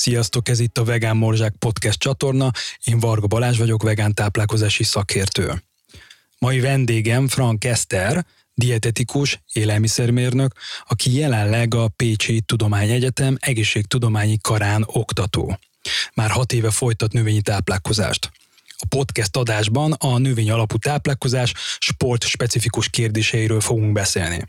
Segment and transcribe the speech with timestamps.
[0.00, 2.50] Sziasztok, ez itt a Vegán Morzsák podcast csatorna,
[2.84, 5.62] én Varga Balázs vagyok, vegán táplálkozási szakértő.
[6.38, 10.52] Mai vendégem Frank Eszter, dietetikus, élelmiszermérnök,
[10.88, 15.58] aki jelenleg a Pécsi Tudományegyetem egészségtudományi karán oktató.
[16.14, 18.30] Már hat éve folytat növényi táplálkozást.
[18.76, 24.44] A podcast adásban a növény alapú táplálkozás sport specifikus kérdéseiről fogunk beszélni.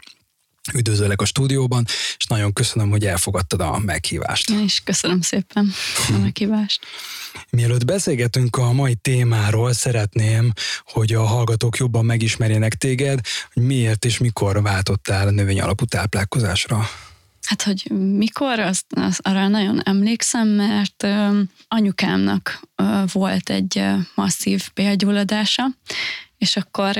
[0.74, 1.86] Üdvözöllek a stúdióban,
[2.18, 4.50] és nagyon köszönöm, hogy elfogadtad a meghívást.
[4.50, 5.72] Én is köszönöm szépen
[6.08, 6.86] a meghívást.
[7.50, 10.52] Mielőtt beszélgetünk a mai témáról, szeretném,
[10.84, 13.20] hogy a hallgatók jobban megismerjenek téged,
[13.54, 16.90] hogy miért és mikor váltottál a növény alapú táplálkozásra.
[17.46, 23.94] Hát, hogy mikor, azt, azt arra nagyon emlékszem, mert ö, anyukámnak ö, volt egy ö,
[24.16, 25.64] masszív bélgyulladása,
[26.38, 26.98] és akkor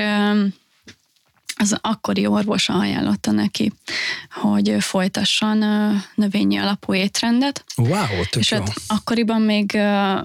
[1.56, 3.72] az akkori orvosa ajánlotta neki,
[4.30, 5.64] hogy folytasson
[6.14, 7.64] növényi alapú étrendet.
[7.76, 8.58] Wow, tök És jó.
[8.58, 9.74] hát akkoriban még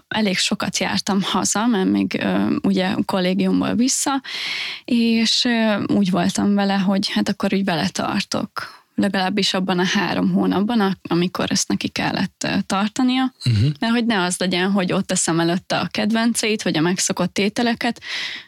[0.08, 2.25] elég sokat jártam haza, mert még
[2.61, 4.22] ugye kollégiumból vissza,
[4.86, 5.48] és
[5.88, 11.52] úgy voltam vele, hogy hát akkor úgy vele tartok legalábbis abban a három hónapban, amikor
[11.52, 13.72] ezt neki kellett tartania, uh-huh.
[13.80, 18.02] de hogy ne az legyen, hogy ott teszem előtte a kedvenceit, vagy a megszokott ételeket,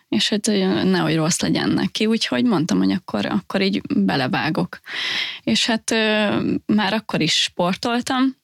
[0.10, 0.46] és hát
[0.84, 4.80] nehogy rossz legyen neki, úgyhogy mondtam, hogy akkor, akkor így belevágok.
[5.44, 5.90] És hát
[6.66, 8.38] már akkor is sportoltam,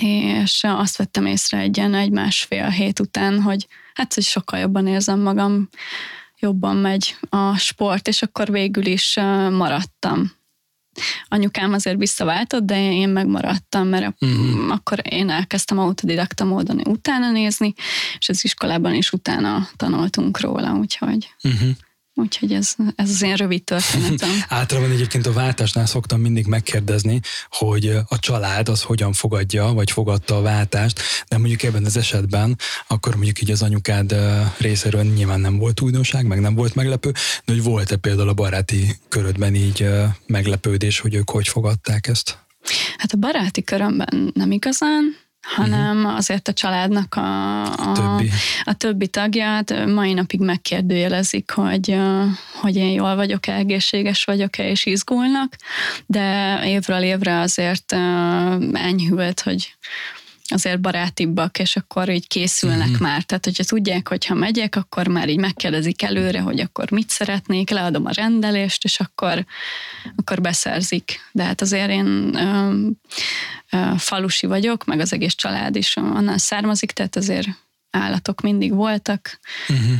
[0.00, 5.20] és azt vettem észre egy ilyen egy-másfél hét után, hogy hát, hogy sokkal jobban érzem
[5.20, 5.68] magam,
[6.38, 9.14] jobban megy a sport, és akkor végül is
[9.50, 10.32] maradtam
[11.28, 14.70] anyukám azért visszaváltott, de én megmaradtam, mert uh-huh.
[14.70, 17.74] akkor én elkezdtem autodidakta módon utána nézni,
[18.18, 21.34] és az iskolában is utána tanultunk róla, úgyhogy...
[21.42, 21.68] Uh-huh.
[22.16, 24.30] Úgyhogy ez, ez az én rövid történetem.
[24.48, 30.36] Általában egyébként a váltásnál szoktam mindig megkérdezni, hogy a család az hogyan fogadja, vagy fogadta
[30.36, 32.58] a váltást, de mondjuk ebben az esetben,
[32.88, 34.14] akkor mondjuk így az anyukád
[34.58, 37.10] részéről nyilván nem volt újdonság, meg nem volt meglepő,
[37.44, 39.88] de hogy volt-e például a baráti körödben így
[40.26, 42.38] meglepődés, hogy ők hogy fogadták ezt?
[42.96, 46.16] Hát a baráti körömben nem igazán, hanem uh-huh.
[46.16, 48.30] azért a családnak a, a, többi.
[48.64, 51.96] a többi tagját mai napig megkérdőjelezik, hogy,
[52.60, 55.56] hogy én jól vagyok, egészséges vagyok-e, és izgulnak,
[56.06, 57.92] de évről évre azért
[58.72, 59.74] enyhült, hogy
[60.48, 63.00] azért barátibbak, és akkor így készülnek mm-hmm.
[63.00, 63.22] már.
[63.22, 67.70] Tehát, hogyha tudják, hogy ha megyek, akkor már így megkérdezik előre, hogy akkor mit szeretnék,
[67.70, 69.44] leadom a rendelést, és akkor,
[70.16, 71.20] akkor beszerzik.
[71.32, 72.76] De hát azért én ö,
[73.70, 77.48] ö, falusi vagyok, meg az egész család is onnan származik, tehát azért
[77.90, 79.40] állatok mindig voltak.
[79.72, 79.94] Mm-hmm.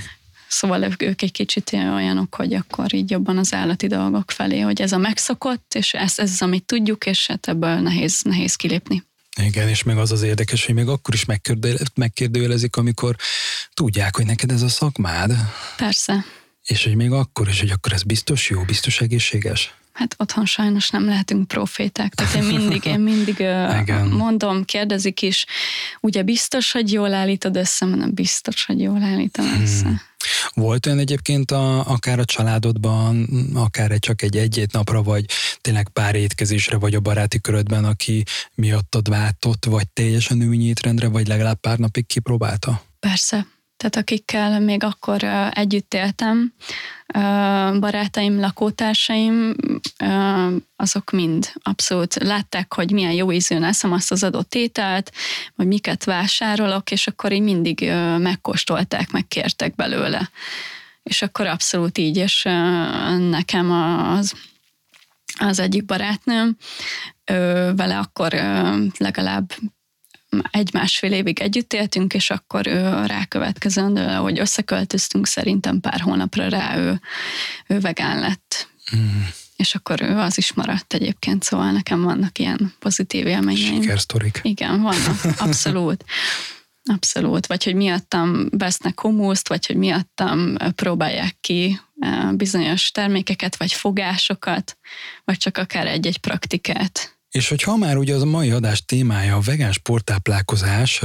[0.49, 4.93] Szóval ők egy kicsit olyanok, hogy akkor így jobban az állati dolgok felé, hogy ez
[4.93, 9.03] a megszokott, és ez, ez az, amit tudjuk, és hát ebből nehéz, nehéz kilépni.
[9.40, 11.24] Igen, és meg az az érdekes, hogy még akkor is
[11.94, 13.16] megkérdőjelezik, amikor
[13.74, 15.32] tudják, hogy neked ez a szakmád.
[15.76, 16.24] Persze.
[16.64, 19.74] És hogy még akkor is, hogy akkor ez biztos jó, biztos egészséges.
[19.94, 24.06] Hát otthon sajnos nem lehetünk proféták, tehát én mindig, én mindig Igen.
[24.06, 25.47] mondom, kérdezik is,
[26.00, 29.62] ugye biztos, hogy jól állítod össze, mondom, biztos, hogy jól állítom hmm.
[29.62, 29.87] össze.
[29.87, 30.00] Hmm.
[30.55, 35.25] Volt olyan egyébként a, akár a családodban, akár egy, csak egy egy napra, vagy
[35.60, 38.22] tényleg pár étkezésre, vagy a baráti körödben, aki
[38.55, 42.82] miattad váltott, vagy teljesen növényi étrendre, vagy legalább pár napig kipróbálta?
[43.00, 43.47] Persze,
[43.84, 46.52] tehát akikkel még akkor együtt éltem,
[47.80, 49.54] barátaim, lakótársaim,
[50.76, 55.12] azok mind abszolút látták, hogy milyen jó ízűn eszem azt az adott ételt,
[55.54, 57.80] vagy miket vásárolok, és akkor így mindig
[58.18, 60.30] megkóstolták, megkértek belőle.
[61.02, 62.42] És akkor abszolút így, és
[63.18, 64.34] nekem az
[65.38, 66.56] az egyik barátnőm,
[67.76, 68.32] vele akkor
[68.98, 69.52] legalább
[70.50, 77.00] egy-másfél évig együtt éltünk, és akkor ő rákövetkezendő, hogy összeköltöztünk, szerintem pár hónapra rá ő,
[77.66, 78.69] ő vegán lett.
[78.96, 79.22] Mm.
[79.56, 83.82] És akkor ő az is maradt egyébként, szóval nekem vannak ilyen pozitív élményeim.
[83.82, 84.40] Sikersztorik.
[84.42, 86.04] Igen, vannak, abszolút.
[86.84, 91.80] Abszolút, vagy hogy miattam vesznek humuszt, vagy hogy miattam próbálják ki
[92.32, 94.78] bizonyos termékeket, vagy fogásokat,
[95.25, 97.13] vagy csak akár egy-egy praktikát.
[97.38, 101.02] És hogyha már ugye az a mai adás témája a vegán sporttáplálkozás,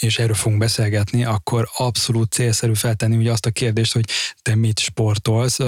[0.00, 4.04] és erről fogunk beszélgetni, akkor abszolút célszerű feltenni ugye azt a kérdést, hogy
[4.42, 5.58] te mit sportolsz.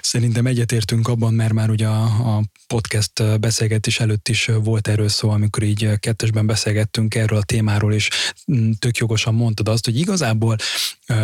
[0.00, 2.02] Szerintem egyetértünk abban, mert már ugye a,
[2.36, 7.92] a podcast beszélgetés előtt is volt erről szó, amikor így kettesben beszélgettünk erről a témáról,
[7.92, 8.08] és
[8.52, 10.56] mm, tök jogosan mondtad azt, hogy igazából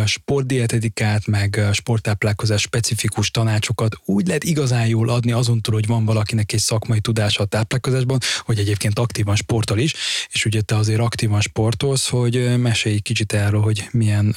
[0.05, 6.53] sportdietetikát, meg sporttáplálkozás specifikus tanácsokat úgy lehet igazán jól adni azon túl, hogy van valakinek
[6.53, 9.93] egy szakmai tudása a táplálkozásban, hogy egyébként aktívan sportol is,
[10.31, 14.35] és ugye te azért aktívan sportolsz, hogy mesélj kicsit erről, hogy milyen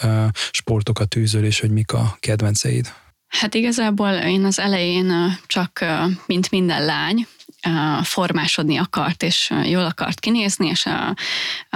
[0.51, 2.93] sportokat űzöl, és hogy mik a kedvenceid.
[3.29, 5.85] Hát igazából én az elején csak,
[6.27, 7.27] mint minden lány,
[8.03, 11.15] formásodni akart, és jól akart kinézni, és a,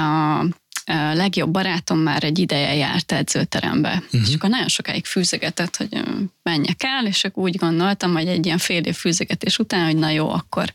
[0.00, 0.44] a
[0.88, 4.28] a legjobb barátom már egy ideje járt edzőterembe, uh-huh.
[4.28, 6.02] és akkor nagyon sokáig fűzegetett, hogy
[6.42, 10.10] menjek el, és akkor úgy gondoltam, hogy egy ilyen fél év fűzegetés után, hogy na
[10.10, 10.72] jó, akkor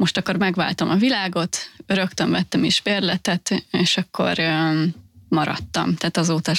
[0.00, 1.56] most akkor megváltom a világot,
[1.86, 4.38] rögtön vettem is bérletet, és akkor
[5.28, 6.52] maradtam, tehát azóta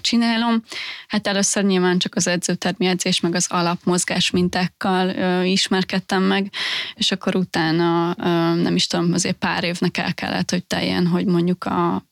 [0.00, 0.62] csinálom.
[1.08, 6.50] Hát először nyilván csak az edzőtermi edzés, meg az alapmozgás mintákkal ismerkedtem meg,
[6.94, 8.14] és akkor utána
[8.54, 12.06] nem is tudom, azért pár évnek el kellett, hogy teljen, hogy mondjuk a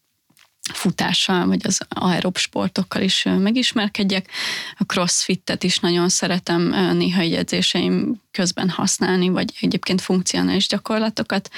[0.73, 4.31] futással, vagy az aerob sportokkal is megismerkedjek.
[4.79, 6.63] A crossfittet is nagyon szeretem
[6.97, 11.51] néha egy edzéseim közben használni, vagy egyébként funkcionális gyakorlatokat,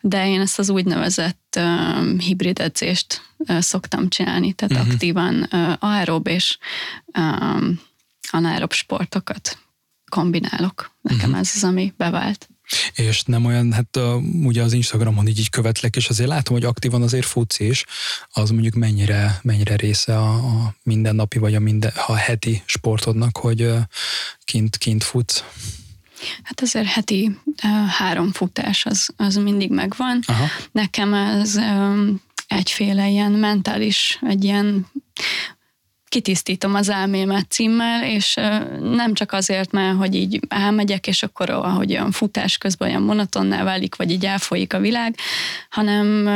[0.00, 4.92] de én ezt az úgynevezett uh, hibrid edzést uh, szoktam csinálni, tehát uh-huh.
[4.92, 6.58] aktívan uh, aerob és
[7.18, 7.68] uh,
[8.30, 9.58] anaerob sportokat
[10.10, 10.96] kombinálok.
[11.00, 11.38] Nekem uh-huh.
[11.38, 12.48] ez az, ami bevált
[12.94, 16.64] és nem olyan, hát uh, ugye az Instagramon így, így követlek, és azért látom, hogy
[16.64, 17.84] aktívan azért futsz is,
[18.32, 23.62] az mondjuk mennyire, mennyire része a, a mindennapi, vagy a, minden, a heti sportodnak, hogy
[23.62, 23.78] uh,
[24.44, 25.44] kint, kint futsz.
[26.42, 30.20] Hát azért heti uh, három futás az, az mindig megvan.
[30.26, 30.46] Aha.
[30.72, 34.86] Nekem ez um, egyféle ilyen mentális, egy ilyen
[36.08, 38.34] kitisztítom az elmémet címmel, és
[38.80, 43.64] nem csak azért, mert hogy így elmegyek, és akkor ahogy olyan futás közben olyan monotonná
[43.64, 45.16] válik, vagy így elfolyik a világ,
[45.70, 46.26] hanem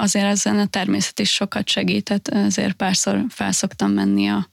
[0.00, 4.48] azért ezen a természet is sokat segített, ezért párszor felszoktam menni a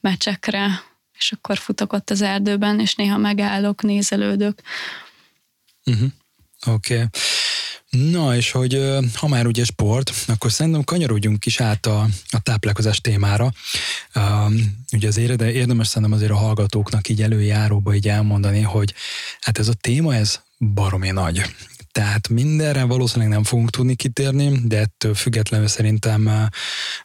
[0.00, 0.82] meccsekre,
[1.18, 4.60] és akkor futok ott az erdőben, és néha megállok, nézelődök.
[5.84, 6.08] Uh-huh.
[6.66, 6.94] Oké.
[6.94, 7.06] Okay.
[7.96, 13.00] Na, és hogy ha már ugye sport, akkor szerintem kanyarodjunk is át a, a táplálkozás
[13.00, 13.52] témára.
[14.14, 18.94] Um, ugye azért, de érdemes szerintem azért a hallgatóknak így előjáróba így elmondani, hogy
[19.40, 21.42] hát ez a téma, ez baromi nagy.
[21.96, 26.30] Tehát mindenre valószínűleg nem fogunk tudni kitérni, de ettől függetlenül szerintem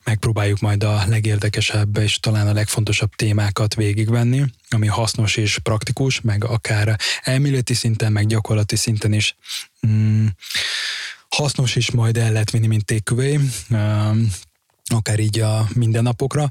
[0.03, 6.43] megpróbáljuk majd a legérdekesebb és talán a legfontosabb témákat végigvenni, ami hasznos és praktikus, meg
[6.45, 9.35] akár elméleti szinten, meg gyakorlati szinten is.
[9.87, 10.25] Mm,
[11.29, 13.39] hasznos is majd el lehet vinni, mint takeaway
[14.93, 16.47] akár így a mindennapokra.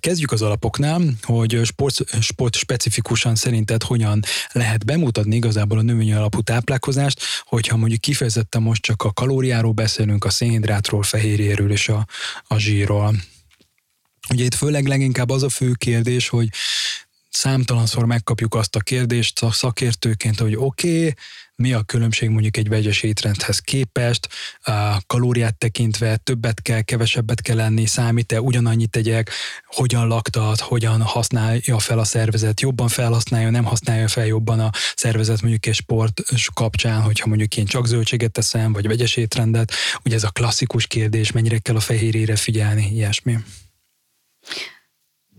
[0.00, 6.40] Kezdjük az alapoknál, hogy sport, sport specifikusan szerinted hogyan lehet bemutatni igazából a növényi alapú
[6.40, 12.06] táplálkozást, hogyha mondjuk kifejezetten most csak a kalóriáról beszélünk, a szénhidrátról, fehérjéről és a,
[12.46, 13.14] a zsírról.
[14.30, 16.48] Ugye itt főleg leginkább az a fő kérdés, hogy
[17.28, 21.14] számtalanszor megkapjuk azt a kérdést a szakértőként, hogy oké, okay,
[21.62, 24.28] mi a különbség mondjuk egy vegyes étrendhez képest,
[24.60, 29.30] a kalóriát tekintve többet kell, kevesebbet kell lenni, számít-e, ugyanannyit tegyek,
[29.66, 35.40] hogyan laktat, hogyan használja fel a szervezet, jobban felhasználja, nem használja fel jobban a szervezet
[35.40, 36.22] mondjuk egy sport
[36.54, 39.72] kapcsán, hogyha mondjuk én csak zöldséget teszem, vagy vegyes étrendet,
[40.04, 43.38] ugye ez a klasszikus kérdés, mennyire kell a fehérjére figyelni, ilyesmi.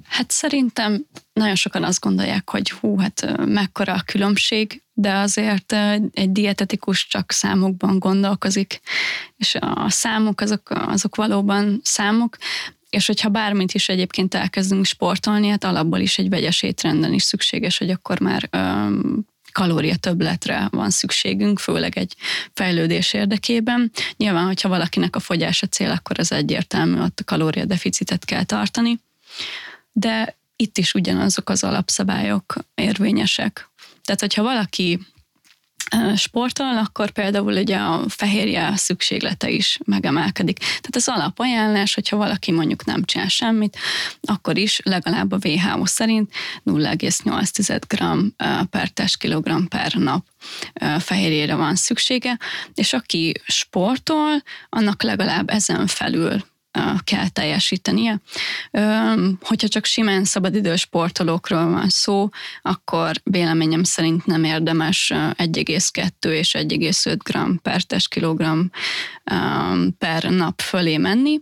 [0.03, 5.75] Hát szerintem nagyon sokan azt gondolják, hogy hú, hát mekkora a különbség, de azért
[6.11, 8.79] egy dietetikus csak számokban gondolkozik,
[9.37, 12.37] és a számok azok, azok valóban számok,
[12.89, 17.77] és hogyha bármit is egyébként elkezdünk sportolni, hát alapból is egy vegyes étrenden is szükséges,
[17.77, 22.15] hogy akkor már öm, kalória többletre van szükségünk, főleg egy
[22.53, 23.91] fejlődés érdekében.
[24.17, 28.99] Nyilván, hogyha valakinek a fogyása cél, akkor az egyértelmű, ott a kalóriadeficitet kell tartani
[29.93, 33.70] de itt is ugyanazok az alapszabályok érvényesek.
[34.03, 35.00] Tehát, hogyha valaki
[36.15, 40.58] sportol, akkor például ugye a fehérje szükséglete is megemelkedik.
[40.58, 43.77] Tehát az alapajánlás, hogyha valaki mondjuk nem csinál semmit,
[44.22, 46.32] akkor is legalább a WHO szerint
[46.65, 50.25] 0,8 g per testkilogramm per nap
[51.00, 52.39] fehérjére van szüksége,
[52.74, 56.43] és aki sportol, annak legalább ezen felül
[57.03, 58.22] kell teljesítenie.
[59.42, 62.30] Hogyha csak simán szabadidős sportolókról van szó,
[62.62, 68.65] akkor véleményem szerint nem érdemes 1,2 és 1,5 g per testkilogramm
[69.98, 71.42] per nap fölé menni.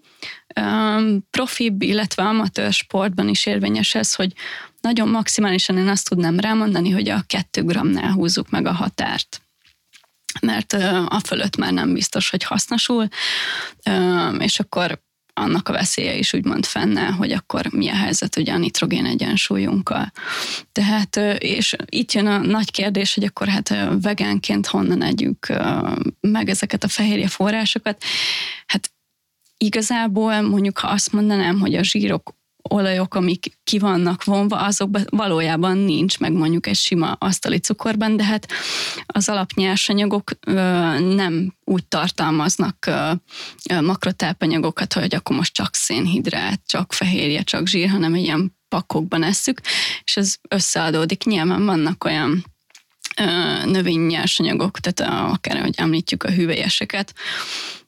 [1.29, 4.33] Profibb, illetve amatőr sportban is érvényes ez, hogy
[4.81, 9.41] nagyon maximálisan én azt tudnám rámondani, hogy a 2 g-nál húzzuk meg a határt
[10.41, 10.73] mert
[11.07, 13.07] a fölött már nem biztos, hogy hasznosul,
[14.37, 15.01] és akkor
[15.33, 20.11] annak a veszélye is úgymond fennáll, hogy akkor mi a helyzet ugye a nitrogén egyensúlyunkkal.
[20.71, 25.47] Tehát, és itt jön a nagy kérdés, hogy akkor hát vegánként honnan együk
[26.19, 28.03] meg ezeket a fehérje forrásokat.
[28.65, 28.91] Hát
[29.57, 35.77] igazából mondjuk, ha azt mondanám, hogy a zsírok olajok, amik ki vannak vonva, azokban valójában
[35.77, 38.47] nincs meg mondjuk egy sima asztali cukorban, de hát
[39.05, 40.53] az alapnyersanyagok ö,
[40.99, 43.11] nem úgy tartalmaznak ö,
[43.81, 49.61] makrotápanyagokat, hogy akkor most csak szénhidrát, csak fehérje, csak zsír, hanem ilyen pakokban esszük,
[50.03, 51.23] és ez összeadódik.
[51.23, 52.45] Nyilván vannak olyan
[53.65, 57.13] növénynyersanyagok, tehát akár, hogy említjük a hüvelyeseket,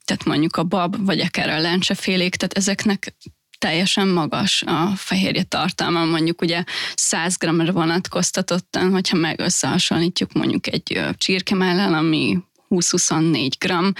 [0.06, 3.16] tehát mondjuk a bab, vagy akár a lencsefélék, tehát ezeknek
[3.64, 6.64] teljesen magas a fehérje tartalma, mondjuk ugye
[6.96, 12.38] 100 g-ra vonatkoztatottan, hogyha meg összehasonlítjuk mondjuk egy csirkemellel, ami
[12.70, 13.96] 20-24 g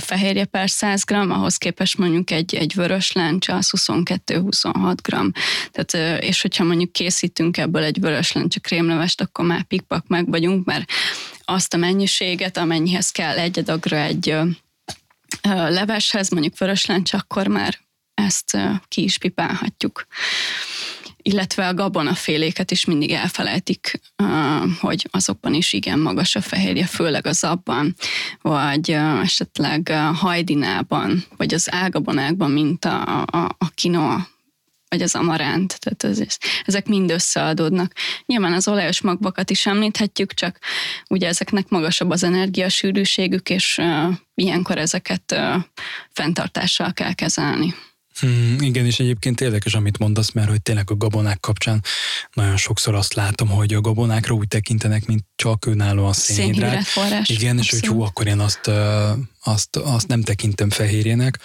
[0.00, 5.34] fehérje per 100 g, ahhoz képest mondjuk egy, egy vörös lencse az 22-26 g.
[5.70, 10.64] Tehát, és hogyha mondjuk készítünk ebből egy vörös lencse krémlevest, akkor már pikpak meg vagyunk,
[10.64, 10.90] mert
[11.44, 14.36] azt a mennyiséget, amennyihez kell egy adagra egy
[15.68, 17.78] leveshez, mondjuk vörös lencse, akkor már
[18.14, 20.06] ezt ki is pipálhatjuk.
[21.24, 24.00] Illetve a gabonaféléket is mindig elfelejtik,
[24.80, 27.94] hogy azokban is igen magas a fehérje, főleg az abban,
[28.40, 28.90] vagy
[29.22, 34.30] esetleg hajdinában, vagy az ágabonákban, mint a, a, a kinoa
[34.92, 37.92] vagy az amaránt, tehát ez, ezek mind összeadódnak.
[38.26, 40.58] Nyilván az olajos magvakat is említhetjük, csak
[41.08, 45.62] ugye ezeknek magasabb az energiasűrűségük, és uh, ilyenkor ezeket uh,
[46.10, 47.74] fenntartással kell kezelni.
[48.22, 51.82] Hmm, igen, és egyébként érdekes, amit mondasz, mert hogy tényleg a gabonák kapcsán
[52.32, 56.82] nagyon sokszor azt látom, hogy a gabonákra úgy tekintenek, mint csak önállóan szénhidrát.
[56.82, 58.70] szénhidrát igen, és hogy hú, akkor én azt
[59.44, 61.38] azt, azt nem tekintem fehérjének,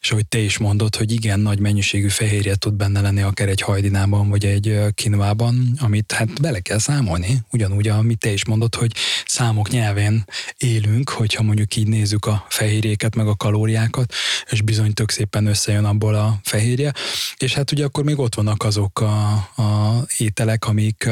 [0.00, 3.60] és ahogy te is mondod, hogy igen, nagy mennyiségű fehérje tud benne lenni akár egy
[3.60, 8.92] hajdinában, vagy egy kinvában, amit hát bele kell számolni, ugyanúgy, amit te is mondod, hogy
[9.26, 10.24] számok nyelvén
[10.56, 14.14] élünk, hogyha mondjuk így nézzük a fehérjéket, meg a kalóriákat,
[14.50, 16.92] és bizony tök szépen összejön abból a fehérje,
[17.38, 21.08] és hát ugye akkor még ott vannak azok a, a ételek, amik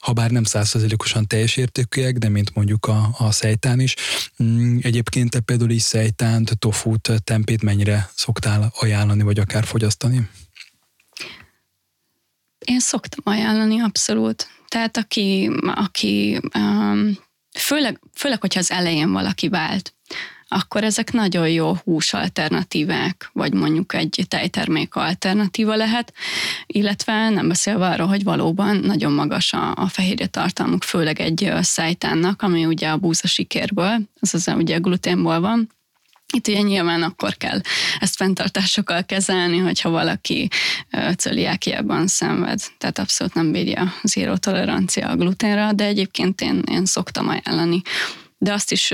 [0.00, 3.94] ha bár nem százszerzelékosan teljes értékűek, de mint mondjuk a, a szejtán is,
[4.42, 10.28] mm, egyébként például is szejtánt, tofút, tempét mennyire szoktál ajánlani, vagy akár fogyasztani?
[12.58, 14.48] Én szoktam ajánlani, abszolút.
[14.68, 17.18] Tehát aki, aki um,
[17.58, 19.94] főleg, főleg, hogyha az elején valaki vált,
[20.52, 26.12] akkor ezek nagyon jó hús alternatívák, vagy mondjuk egy tejtermék alternatíva lehet,
[26.66, 32.42] illetve nem beszélve arról, hogy valóban nagyon magas a, a fehérje tartalmuk, főleg egy szájtánnak,
[32.42, 35.68] ami ugye a búzasikérből, azaz ugye a gluténból van,
[36.34, 37.60] itt ugye nyilván akkor kell
[38.00, 40.48] ezt fenntartásokkal kezelni, hogyha valaki
[41.16, 42.60] cöliákiában szenved.
[42.78, 47.82] Tehát abszolút nem bírja zéró tolerancia a gluténra, de egyébként én, én szoktam ajánlani.
[48.42, 48.90] De azt is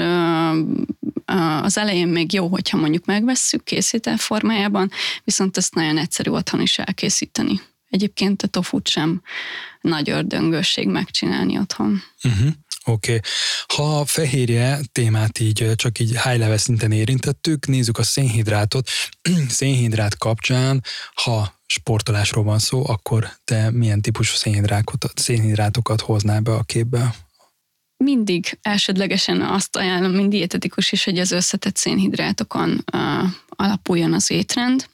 [1.63, 4.91] az elején még jó, hogyha mondjuk megvesszük készítel formájában,
[5.25, 7.61] viszont ezt nagyon egyszerű otthon is elkészíteni.
[7.91, 9.23] Egyébként a tofut sem
[9.81, 12.03] nagy ördöngőség megcsinálni otthon.
[12.23, 12.49] Uh-huh.
[12.85, 13.15] Oké.
[13.15, 13.21] Okay.
[13.77, 18.89] Ha a fehérje témát így csak így high level szinten érintettük, nézzük a szénhidrátot.
[19.49, 26.63] Szénhidrát kapcsán, ha sportolásról van szó, akkor te milyen típusú szénhidrátokat, szénhidrátokat hoznál be a
[26.63, 27.15] képbe?
[28.05, 34.87] Mindig elsődlegesen azt ajánlom, mint dietetikus is, hogy az összetett szénhidrátokon uh, alapuljon az étrend,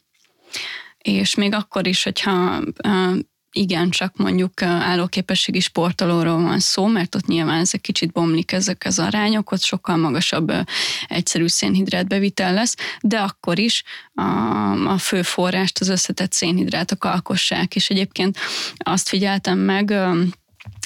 [0.99, 3.18] és még akkor is, hogyha uh,
[3.56, 8.99] igen, csak mondjuk állóképességi sportolóról van szó, mert ott nyilván ezek kicsit bomlik ezek az
[8.99, 10.52] arányok, ott sokkal magasabb
[11.06, 13.82] egyszerű szénhidrátbevitel lesz, de akkor is
[14.14, 14.23] a,
[14.92, 18.38] a fő forrást az összetett szénhidrátok alkossák, és egyébként
[18.76, 19.94] azt figyeltem meg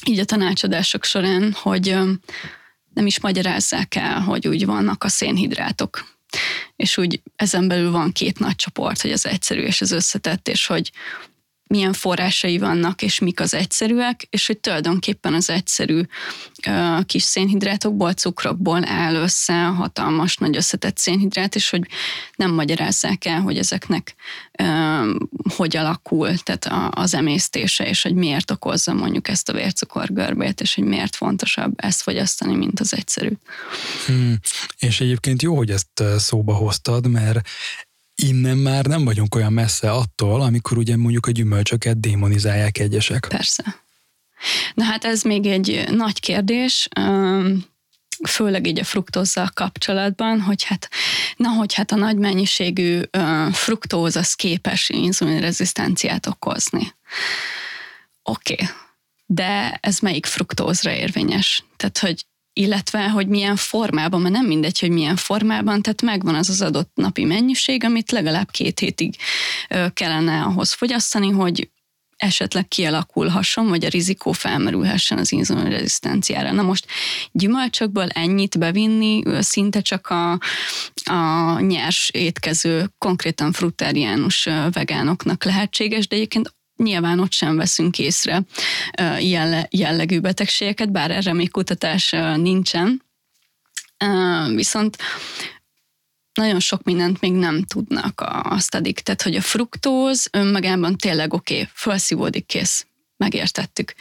[0.06, 1.96] így a tanácsadások során, hogy
[2.94, 6.16] nem is magyarázzák el, hogy úgy vannak a szénhidrátok.
[6.76, 10.66] És úgy ezen belül van két nagy csoport, hogy az egyszerű és az összetett, és
[10.66, 10.90] hogy
[11.68, 16.02] milyen forrásai vannak, és mik az egyszerűek, és hogy tulajdonképpen az egyszerű
[17.06, 21.86] kis szénhidrátokból, cukrokból áll össze hatalmas, nagy összetett szénhidrát, és hogy
[22.36, 24.14] nem magyarázzák el, hogy ezeknek
[24.62, 24.78] uh,
[25.56, 30.84] hogy alakul, tehát az emésztése, és hogy miért okozza mondjuk ezt a vércukorgörbét, és hogy
[30.84, 33.32] miért fontosabb ezt fogyasztani, mint az egyszerű.
[34.06, 34.38] Hmm.
[34.78, 37.48] És egyébként jó, hogy ezt szóba hoztad, mert
[38.22, 43.26] innen már nem vagyunk olyan messze attól, amikor ugye mondjuk a gyümölcsöket démonizálják egyesek.
[43.28, 43.64] Persze.
[44.74, 46.88] Na hát ez még egy nagy kérdés,
[48.28, 50.88] főleg így a fruktózzal kapcsolatban, hogy hát,
[51.36, 53.00] na hogy hát a nagy mennyiségű
[53.52, 56.94] fruktóz az képes inzulinrezisztenciát okozni.
[58.22, 58.66] Oké, okay.
[59.26, 61.64] de ez melyik fruktózra érvényes?
[61.76, 62.26] Tehát, hogy
[62.58, 66.90] illetve hogy milyen formában, mert nem mindegy, hogy milyen formában, tehát megvan az az adott
[66.94, 69.16] napi mennyiség, amit legalább két hétig
[69.92, 71.70] kellene ahhoz fogyasztani, hogy
[72.16, 76.52] esetleg kialakulhasson, vagy a rizikó felmerülhessen az inzulinrezisztenciára.
[76.52, 76.86] Na most
[77.32, 80.38] gyümölcsökből ennyit bevinni szinte csak a,
[81.04, 88.42] a nyers étkező, konkrétan frutáriánus vegánoknak lehetséges, de egyébként nyilván ott sem veszünk észre
[89.70, 93.02] jellegű betegségeket, bár erre még kutatás nincsen.
[94.54, 94.96] Viszont
[96.32, 99.00] nagyon sok mindent még nem tudnak a sztadik.
[99.00, 103.94] Tehát, hogy a fruktóz önmagában tényleg oké, okay, felszívódik, kész, megértettük.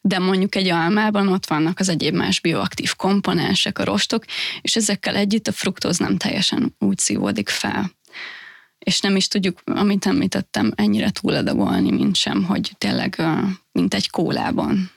[0.00, 4.24] De mondjuk egy almában ott vannak az egyéb más bioaktív komponensek, a rostok,
[4.60, 7.90] és ezekkel együtt a fruktóz nem teljesen úgy szívódik fel
[8.84, 13.22] és nem is tudjuk, amit említettem, ennyire túladagolni, mint sem, hogy tényleg
[13.72, 14.90] mint egy kólában.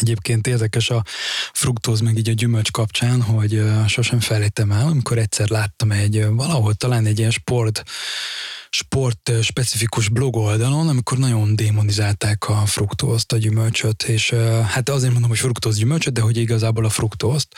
[0.00, 1.04] Egyébként érdekes a
[1.52, 6.74] fruktóz meg így a gyümölcs kapcsán, hogy sosem felejtem el, amikor egyszer láttam egy valahol
[6.74, 7.82] talán egy ilyen sport
[8.70, 14.30] sport specifikus blog oldalon, amikor nagyon démonizálták a fruktózt, a gyümölcsöt, és
[14.66, 17.54] hát azért mondom, hogy fruktóz gyümölcsöt, de hogy igazából a fruktózt,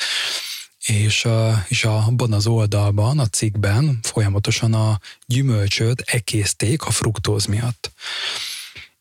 [0.86, 1.28] és,
[1.68, 7.92] és abban az oldalban, a cikkben folyamatosan a gyümölcsöt ekészték a fruktóz miatt.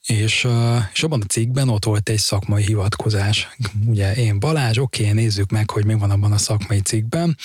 [0.05, 0.48] És,
[0.93, 3.48] és abban a cikkben ott volt egy szakmai hivatkozás.
[3.86, 7.38] Ugye én Balázs, oké, nézzük meg, hogy mi van abban a szakmai cikkben.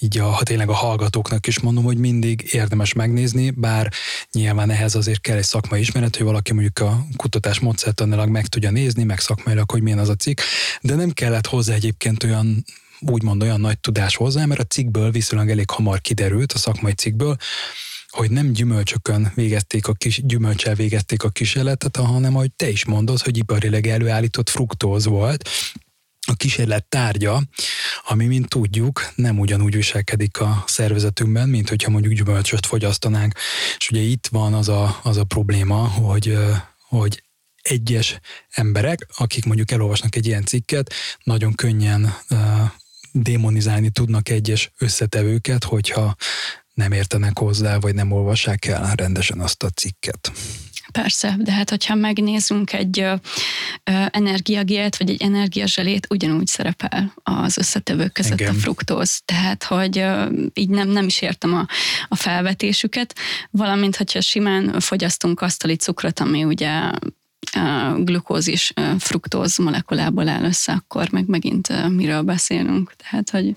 [0.00, 3.92] Így a, ha tényleg a hallgatóknak is mondom, hogy mindig érdemes megnézni, bár
[4.32, 8.70] nyilván ehhez azért kell egy szakmai ismeret, hogy valaki mondjuk a kutatás módszertanilag meg tudja
[8.70, 10.40] nézni, meg szakmailag, hogy milyen az a cikk,
[10.80, 12.64] de nem kellett hozzá egyébként olyan
[13.00, 17.36] úgymond olyan nagy tudás hozzá, mert a cikkből viszonylag elég hamar kiderült, a szakmai cikkből,
[18.08, 23.20] hogy nem gyümölcsökön végezték a kis, gyümölcsel végezték a kísérletet, hanem ahogy te is mondod,
[23.20, 25.48] hogy iparileg előállított fruktóz volt,
[26.26, 27.42] a kísérlet tárgya,
[28.06, 33.34] ami, mint tudjuk, nem ugyanúgy viselkedik a szervezetünkben, mint hogyha mondjuk gyümölcsöt fogyasztanánk.
[33.76, 36.38] És ugye itt van az a, az a probléma, hogy,
[36.88, 37.22] hogy
[37.62, 42.14] egyes emberek, akik mondjuk elolvasnak egy ilyen cikket, nagyon könnyen
[43.12, 46.16] démonizálni tudnak egyes összetevőket, hogyha
[46.74, 50.32] nem értenek hozzá, vagy nem olvassák el rendesen azt a cikket.
[50.92, 53.06] Persze, de hát hogyha megnézzünk egy
[54.10, 58.54] energiagélt, vagy egy energiazselét, ugyanúgy szerepel az összetevők között Engem.
[58.54, 59.20] a fruktóz.
[59.24, 61.66] Tehát, hogy ö, így nem, nem is értem a,
[62.08, 63.14] a felvetésüket,
[63.50, 66.90] valamint, hogyha simán fogyasztunk asztali cukrot, ami ugye
[67.96, 72.92] glukózis fruktóz molekulából áll össze, akkor meg megint miről beszélünk.
[72.96, 73.56] Tehát, hogy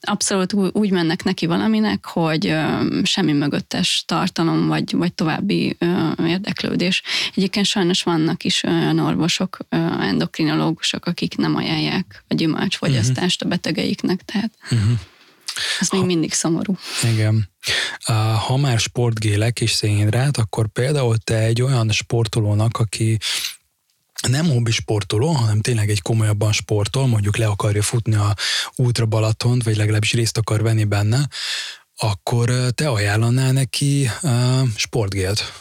[0.00, 2.56] abszolút úgy mennek neki valaminek, hogy
[3.02, 5.76] semmi mögöttes tartalom, vagy, vagy további
[6.26, 7.02] érdeklődés.
[7.34, 9.58] Egyébként sajnos vannak is olyan orvosok,
[10.00, 13.52] endokrinológusok, akik nem ajánlják a gyümölcsfogyasztást uh-huh.
[13.52, 14.98] a betegeiknek, tehát uh-huh.
[15.80, 16.76] Ez még mindig szomorú.
[17.12, 17.50] Igen.
[18.46, 23.18] Ha már sportgélek és szénhidrát, akkor például te egy olyan sportolónak, aki
[24.28, 28.34] nem hobbi sportoló, hanem tényleg egy komolyabban sportol, mondjuk le akarja futni a
[28.76, 31.28] útra Balatont, vagy legalábbis részt akar venni benne,
[31.96, 35.52] akkor te ajánlanál neki uh, sportgélt?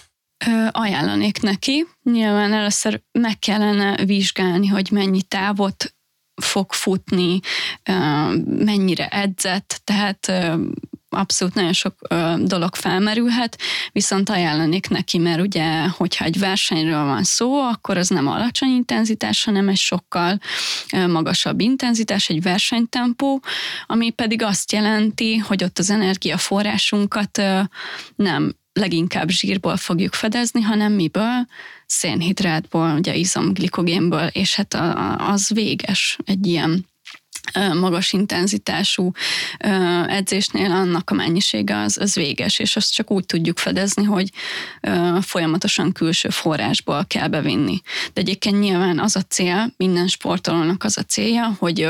[0.72, 1.88] Ajánlanék neki.
[2.04, 5.96] Nyilván először meg kellene vizsgálni, hogy mennyi távot
[6.42, 7.40] fog futni,
[8.46, 10.32] mennyire edzett, tehát
[11.14, 11.96] abszolút nagyon sok
[12.38, 13.58] dolog felmerülhet,
[13.92, 19.44] viszont ajánlanék neki, mert ugye, hogyha egy versenyről van szó, akkor az nem alacsony intenzitás,
[19.44, 20.40] hanem egy sokkal
[21.08, 23.42] magasabb intenzitás, egy versenytempó,
[23.86, 27.42] ami pedig azt jelenti, hogy ott az energiaforrásunkat
[28.16, 31.48] nem leginkább zsírból fogjuk fedezni, hanem miből?
[31.86, 34.78] Szénhidrátból, ugye izomglikogénből, és hát
[35.18, 36.90] az véges egy ilyen
[37.74, 39.12] magas intenzitású
[40.08, 44.30] edzésnél annak a mennyisége az, az véges, és azt csak úgy tudjuk fedezni, hogy
[45.22, 47.82] folyamatosan külső forrásból kell bevinni.
[48.14, 51.90] De egyébként nyilván az a cél, minden sportolónak az a célja, hogy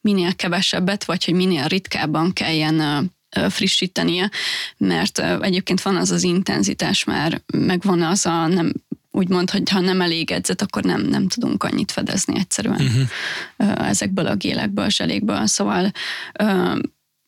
[0.00, 3.10] minél kevesebbet, vagy hogy minél ritkábban kelljen
[3.48, 4.30] frissítenie,
[4.76, 8.72] mert egyébként van az az intenzitás már, meg van az a nem
[9.10, 13.88] úgymond, hogy ha nem elég edzett, akkor nem, nem tudunk annyit fedezni egyszerűen uh-huh.
[13.88, 15.46] ezekből a gélekből, zselékből.
[15.46, 15.92] Szóval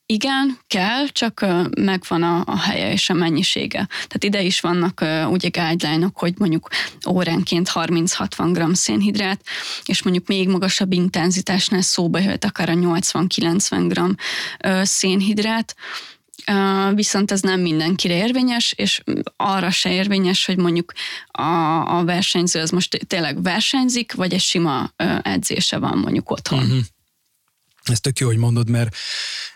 [0.06, 3.86] igen, kell, csak megvan a, a helye és a mennyisége.
[3.88, 6.68] Tehát ide is vannak ugye guideline-ok, hogy mondjuk
[7.08, 9.44] óránként 30-60 g szénhidrát,
[9.84, 14.20] és mondjuk még magasabb intenzitásnál szóba jöhet akár a 80-90 g
[14.86, 15.74] szénhidrát,
[16.94, 19.02] viszont ez nem mindenkire érvényes, és
[19.36, 20.92] arra se érvényes, hogy mondjuk
[21.28, 21.42] a,
[21.98, 26.62] a versenyző az most tényleg versenyzik, vagy egy sima edzése van mondjuk otthon.
[26.62, 26.78] Uh-huh.
[27.82, 28.96] Ez tök jó, hogy mondod, mert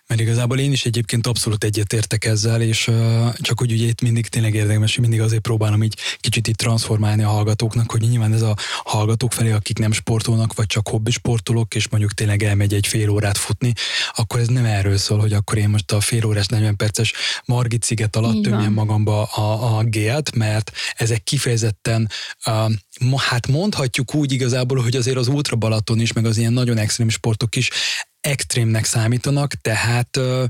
[0.09, 4.27] mert igazából én is egyébként abszolút egyetértek ezzel, és uh, csak hogy ugye itt mindig
[4.27, 8.42] tényleg érdemes, hogy mindig azért próbálom így kicsit itt transformálni a hallgatóknak, hogy nyilván ez
[8.42, 12.87] a hallgatók felé, akik nem sportolnak, vagy csak hobbi sportolók, és mondjuk tényleg elmegy egy
[12.87, 13.73] fél órát futni,
[14.14, 17.12] akkor ez nem erről szól, hogy akkor én most a fél órás 40 perces
[17.44, 22.11] Margit sziget alatt tömjem magamba a, a gélt, mert ezek kifejezetten
[22.47, 22.73] uh,
[23.16, 27.09] hát mondhatjuk úgy igazából, hogy azért az Ultra Balaton is, meg az ilyen nagyon extrém
[27.09, 27.71] sportok is
[28.20, 30.44] extrémnek számítanak, tehát ö,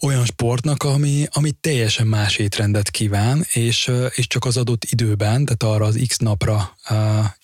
[0.00, 5.44] olyan sportnak, ami, ami teljesen más étrendet kíván, és, ö, és csak az adott időben,
[5.44, 6.94] tehát arra az x napra ö,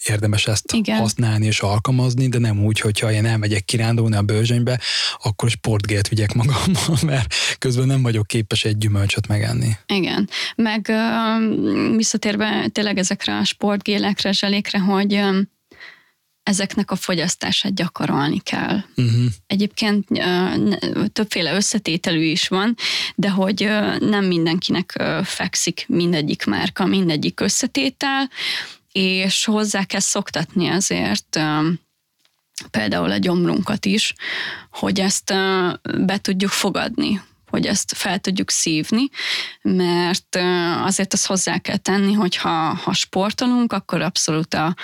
[0.04, 0.98] érdemes ezt Igen.
[0.98, 4.80] használni és alkalmazni, de nem úgy, hogyha én elmegyek kirándulni a bőzsönybe,
[5.22, 9.76] akkor sportgélt vigyek magammal, mert közben nem vagyok képes egy gyümölcsöt megenni.
[9.86, 10.96] Igen, meg ö,
[11.96, 15.20] visszatérve tényleg ezekre a sportgélekre, zselékre, hogy
[16.42, 18.82] ezeknek a fogyasztását gyakorolni kell.
[18.96, 19.24] Uh-huh.
[19.46, 20.06] Egyébként
[21.12, 22.76] többféle összetételű is van,
[23.14, 28.30] de hogy nem mindenkinek fekszik mindegyik márka, mindegyik összetétel,
[28.92, 31.40] és hozzá kell szoktatni azért
[32.70, 34.14] például a gyomrunkat is,
[34.70, 35.32] hogy ezt
[35.98, 37.20] be tudjuk fogadni,
[37.52, 39.08] hogy ezt fel tudjuk szívni,
[39.62, 40.38] mert
[40.84, 44.76] azért azt hozzá kell tenni, hogy ha, ha sportolunk, akkor abszolút a,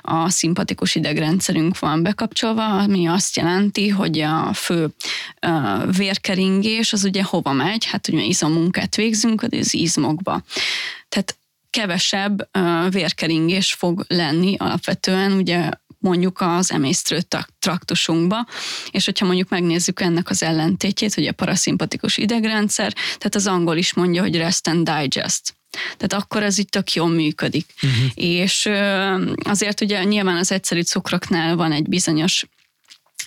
[0.00, 4.94] a szimpatikus idegrendszerünk van bekapcsolva, ami azt jelenti, hogy a fő
[5.40, 7.84] a vérkeringés az ugye hova megy?
[7.84, 10.42] Hát ugye izomunkát végzünk az izmokba.
[11.08, 11.36] Tehát
[11.70, 12.48] kevesebb
[12.90, 17.20] vérkeringés fog lenni alapvetően ugye mondjuk az emésztő
[17.58, 18.46] traktusunkba,
[18.90, 23.94] és hogyha mondjuk megnézzük ennek az ellentétjét, hogy a paraszimpatikus idegrendszer, tehát az angol is
[23.94, 25.54] mondja, hogy rest and digest.
[25.96, 27.74] Tehát akkor ez itt tök jól működik.
[27.82, 28.10] Uh-huh.
[28.14, 28.68] És
[29.42, 32.46] azért ugye nyilván az egyszerű cukroknál van egy bizonyos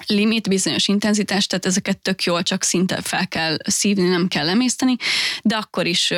[0.08, 4.95] limit, bizonyos intenzitás, tehát ezeket tök jól csak szinte fel kell szívni, nem kell emészteni,
[5.41, 6.13] de akkor is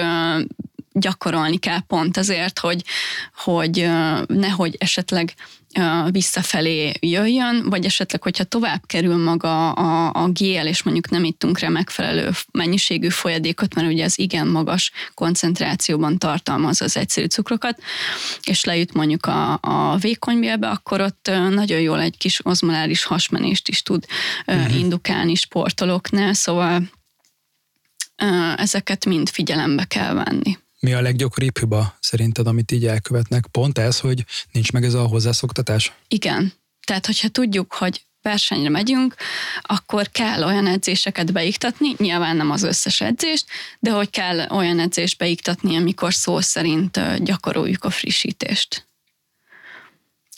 [0.93, 2.84] gyakorolni kell pont azért, hogy,
[3.36, 3.89] hogy
[4.27, 5.34] nehogy esetleg
[6.12, 11.60] visszafelé jöjjön, vagy esetleg, hogyha tovább kerül maga a, a GL, és mondjuk nem ittunk
[11.60, 17.82] rá megfelelő mennyiségű folyadékot, mert ugye az igen magas koncentrációban tartalmaz az egyszerű cukrokat,
[18.43, 23.84] és lejut mondjuk a, a vékonybélbe, akkor ott nagyon jól egy kis ozmoláris hasmenést is
[23.84, 24.06] tud
[24.47, 24.80] uh-huh.
[24.80, 26.82] indukálni sportolóknál, szóval
[28.56, 30.58] ezeket mind figyelembe kell venni.
[30.82, 33.48] Mi a leggyakoribb hiba szerinted, amit így elkövetnek?
[33.48, 35.94] Pont ez, hogy nincs meg ez a hozzászoktatás?
[36.08, 36.54] Igen.
[36.86, 39.15] Tehát, hogyha tudjuk, hogy versenyre megyünk,
[39.62, 43.46] akkor kell olyan edzéseket beiktatni, nyilván nem az összes edzést,
[43.80, 48.89] de hogy kell olyan edzést beiktatni, amikor szó szerint gyakoroljuk a frissítést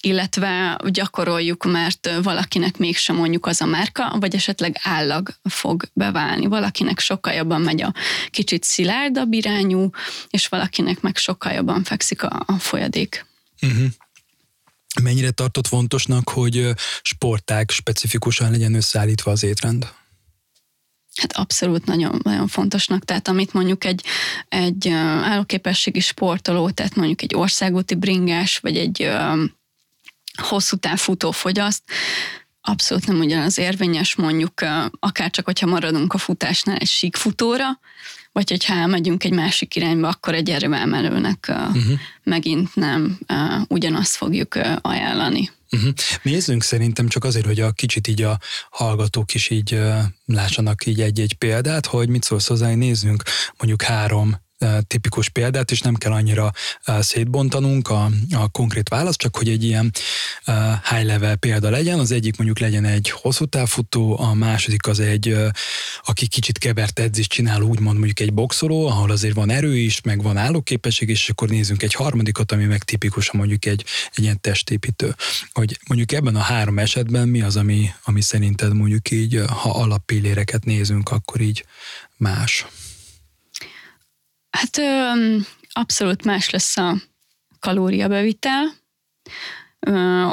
[0.06, 6.46] illetve gyakoroljuk, mert valakinek mégsem mondjuk az a márka, vagy esetleg állag fog beválni.
[6.46, 7.94] Valakinek sokkal jobban megy a
[8.30, 9.90] kicsit szilárdabb irányú,
[10.30, 13.26] és valakinek meg sokkal jobban fekszik a, a folyadék.
[13.62, 13.86] Uh-huh.
[15.02, 19.88] Mennyire tartott fontosnak, hogy sportág specifikusan legyen összeállítva az étrend?
[21.16, 24.06] Hát abszolút nagyon, nagyon fontosnak, tehát amit mondjuk egy,
[24.50, 29.10] egy állóképességi sportoló, tehát mondjuk egy országúti bringás, vagy egy
[30.42, 31.84] hosszú futó fogyaszt,
[32.62, 34.54] abszolút nem ugyanaz érvényes, mondjuk
[35.00, 37.80] akár csak, hogyha maradunk a futásnál egy síkfutóra,
[38.32, 42.00] vagy hogyha elmegyünk egy másik irányba, akkor egy erőemelőnek uh-huh.
[42.24, 43.20] megint nem
[43.68, 45.52] ugyanazt fogjuk ajánlani.
[45.72, 45.94] Uh-huh.
[46.22, 49.80] Nézzünk szerintem csak azért, hogy a kicsit így a hallgatók is így
[50.26, 53.24] lássanak így egy-egy példát, hogy mit szólsz hozzá, hogy nézzünk
[53.58, 54.36] mondjuk három
[54.88, 56.52] tipikus példát, és nem kell annyira
[57.00, 59.92] szétbontanunk a, a konkrét választ, csak hogy egy ilyen
[60.90, 62.00] high level példa legyen.
[62.00, 65.38] Az egyik mondjuk legyen egy hosszú távfutó, a második az egy,
[66.04, 70.22] aki kicsit kevert edzést csinál, úgymond mondjuk egy boxoló, ahol azért van erő is, meg
[70.22, 75.16] van állóképesség, és akkor nézzünk egy harmadikat, ami meg tipikusan mondjuk egy, egy ilyen testépítő.
[75.54, 80.66] Hogy mondjuk ebben a három esetben mi az, ami, ami szerinted mondjuk így, ha alappilléreket
[80.66, 81.66] nézünk, akkor így
[82.18, 82.66] más?
[84.58, 85.12] Hát ö,
[85.72, 86.96] abszolút más lesz a
[87.60, 88.74] kalóriabevitel,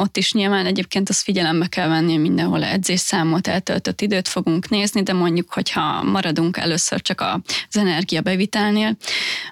[0.01, 5.03] ott is nyilván egyébként azt figyelembe kell venni, hogy mindenhol edzésszámot, eltöltött időt fogunk nézni,
[5.03, 8.97] de mondjuk, hogyha maradunk először csak az energiabevitelnél,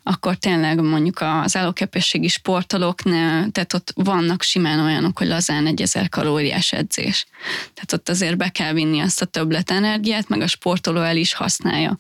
[0.02, 6.08] akkor tényleg mondjuk az állóképességi sportolóknál, tehát ott vannak simán olyanok, hogy lazán egy ezer
[6.08, 7.26] kalóriás edzés.
[7.74, 11.34] Tehát ott azért be kell vinni azt a többlet energiát, meg a sportoló el is
[11.34, 11.96] használja.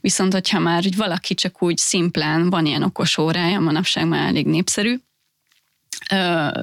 [0.00, 4.96] Viszont, hogyha már valaki csak úgy szimplán van ilyen okos órája, manapság már elég népszerű,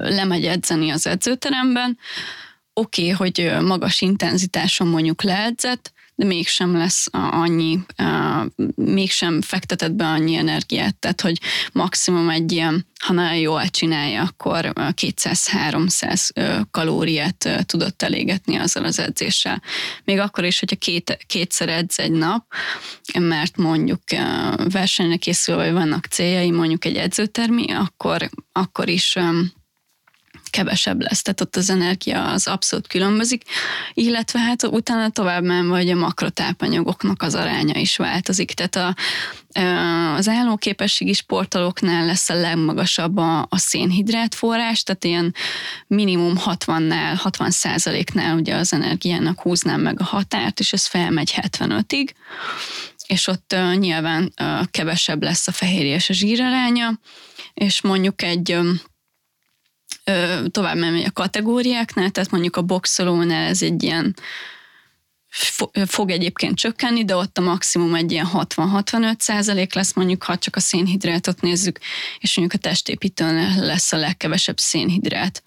[0.02, 1.98] lemegy edzeni az edzőteremben,
[2.72, 7.78] oké, okay, hogy magas intenzitáson mondjuk leedzett, de mégsem lesz annyi,
[8.74, 11.40] mégsem fektetett be annyi energiát, tehát hogy
[11.72, 19.62] maximum egy ilyen, ha nagyon jól csinálja, akkor 200-300 kalóriát tudott elégetni azzal az edzéssel.
[20.04, 22.44] Még akkor is, hogyha két, kétszer edz egy nap,
[23.18, 24.02] mert mondjuk
[24.68, 29.16] versenyre készül, vagy vannak céljai, mondjuk egy edzőtermi, akkor, akkor is
[30.50, 33.42] kevesebb lesz, tehát ott az energia az abszolút különbözik,
[33.94, 38.94] illetve hát utána tovább menve, hogy a makrotápanyagoknak az aránya is változik, tehát a,
[40.16, 45.34] az állóképességi sportolóknál lesz a legmagasabb a, a szénhidrát forrás, tehát ilyen
[45.86, 52.08] minimum 60-nál, 60 százaléknál ugye az energiának húznám meg a határt, és ez felmegy 75-ig,
[53.06, 56.98] és ott uh, nyilván uh, kevesebb lesz a fehérje és a zsíraránya,
[57.54, 58.80] és mondjuk egy um,
[60.50, 64.14] tovább menni a kategóriáknál, tehát mondjuk a boxolónál ez egy ilyen
[65.86, 70.56] fog egyébként csökkenni, de ott a maximum egy ilyen 60-65 százalék lesz, mondjuk ha csak
[70.56, 71.78] a szénhidrátot nézzük,
[72.18, 75.42] és mondjuk a testépítőnél lesz a legkevesebb szénhidrát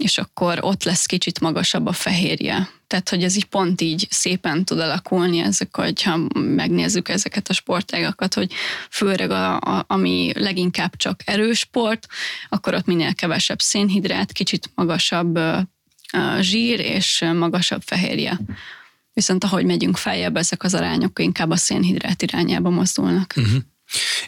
[0.00, 2.68] és akkor ott lesz kicsit magasabb a fehérje.
[2.86, 8.34] Tehát, hogy ez így pont így szépen tud alakulni, ezek, hogyha megnézzük ezeket a sportágakat,
[8.34, 8.52] hogy
[8.90, 12.06] főleg a, a, ami leginkább csak erős sport,
[12.48, 15.34] akkor ott minél kevesebb szénhidrát, kicsit magasabb
[16.12, 18.38] a zsír és magasabb fehérje.
[19.12, 23.34] Viszont ahogy megyünk feljebb, ezek az arányok inkább a szénhidrát irányába mozdulnak.
[23.36, 23.62] Uh-huh.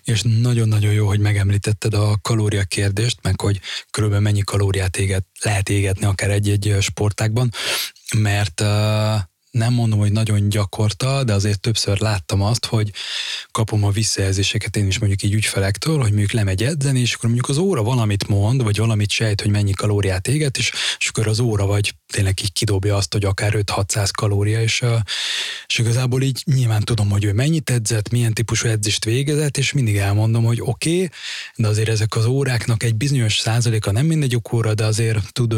[0.03, 5.68] És nagyon-nagyon jó, hogy megemlítetted a kalória kérdést, meg hogy körülbelül mennyi kalóriát éget, lehet
[5.68, 7.51] égetni akár egy-egy sportákban,
[8.16, 8.68] mert uh,
[9.52, 12.90] nem mondom, hogy nagyon gyakorta, de azért többször láttam azt, hogy
[13.50, 17.48] kapom a visszajelzéseket én is mondjuk így ügyfelektől, hogy mondjuk lemegy edzeni, és akkor mondjuk
[17.48, 21.40] az óra valamit mond, vagy valamit sejt, hogy mennyi kalóriát éget, és, és akkor az
[21.40, 24.84] óra vagy tényleg így kidobja azt, hogy akár 5-600 kalória, és,
[25.66, 29.96] és igazából így nyilván tudom, hogy ő mennyit edzett, milyen típusú edzést végezett, és mindig
[29.96, 31.10] elmondom, hogy oké, okay,
[31.56, 35.54] de azért ezek az óráknak egy bizonyos százaléka nem mindegy óra, de azért tud,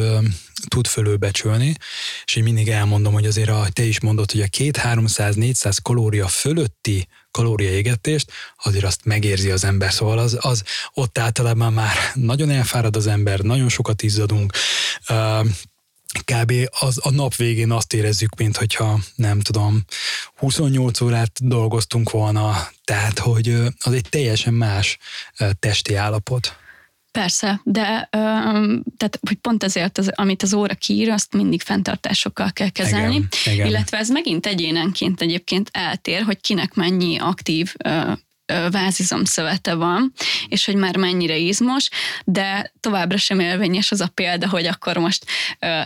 [0.68, 1.76] tud fölőbecsülni,
[2.24, 7.08] és én mindig elmondom, hogy azért a, te is mondod, hogy a 2-300-400 kalória fölötti
[7.30, 10.62] kalóriaégetést, azért azt megérzi az ember, szóval az, az
[10.92, 14.52] ott általában már nagyon elfárad az ember, nagyon sokat izzadunk,
[16.24, 16.52] kb.
[16.80, 19.84] Az, a nap végén azt érezzük, mint hogyha nem tudom,
[20.36, 24.98] 28 órát dolgoztunk volna, tehát hogy az egy teljesen más
[25.58, 26.56] testi állapot.
[27.20, 28.08] Persze, de
[28.96, 33.28] tehát, hogy pont ezért, az, amit az óra kiír, azt mindig fenntartásokkal kell kezelni, igen,
[33.44, 33.66] igen.
[33.66, 37.74] illetve ez megint egyénenként egyébként eltér, hogy kinek mennyi aktív
[38.70, 40.12] vázizomszövete van,
[40.48, 41.88] és hogy már mennyire izmos,
[42.24, 45.24] de továbbra sem élvényes az a példa, hogy akkor most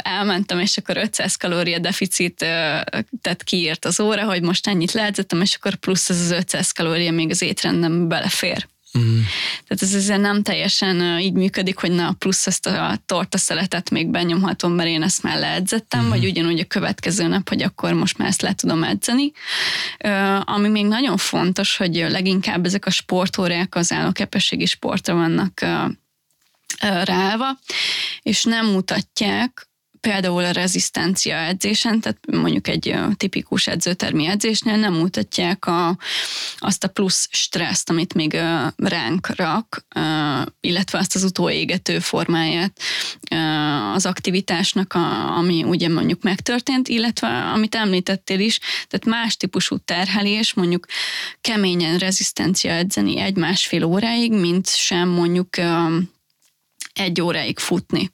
[0.02, 2.36] elmentem, és akkor 500 kalória deficit
[3.20, 7.30] tehát kiírt az óra, hogy most ennyit leedzettem, és akkor plusz az 500 kalória még
[7.30, 8.66] az étrendem belefér.
[8.98, 9.18] Mm.
[9.66, 14.08] Tehát ez azért nem teljesen így működik, hogy na plusz ezt a torta szeletet még
[14.08, 16.08] benyomhatom, mert én ezt már leedzettem, mm.
[16.08, 19.32] vagy ugyanúgy a következő nap, hogy akkor most már ezt le tudom edzeni.
[20.44, 25.60] Ami még nagyon fontos, hogy leginkább ezek a sportórák az állóképességi sportra vannak
[27.04, 27.58] ráállva,
[28.22, 29.68] és nem mutatják
[30.00, 35.96] például a rezisztencia edzésen, tehát mondjuk egy tipikus edzőtermi edzésnél nem mutatják a,
[36.58, 38.40] azt a plusz stresszt, amit még
[38.76, 39.86] ránk rak,
[40.60, 42.80] illetve azt az utóégető formáját
[43.94, 44.94] az aktivitásnak,
[45.36, 48.58] ami ugye mondjuk megtörtént, illetve amit említettél is,
[48.88, 50.86] tehát más típusú terhelés, mondjuk
[51.40, 55.48] keményen rezisztencia edzeni egy-másfél óráig, mint sem mondjuk
[56.92, 58.10] egy óráig futni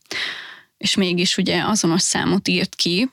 [0.84, 3.10] és mégis ugye azonos számot írt ki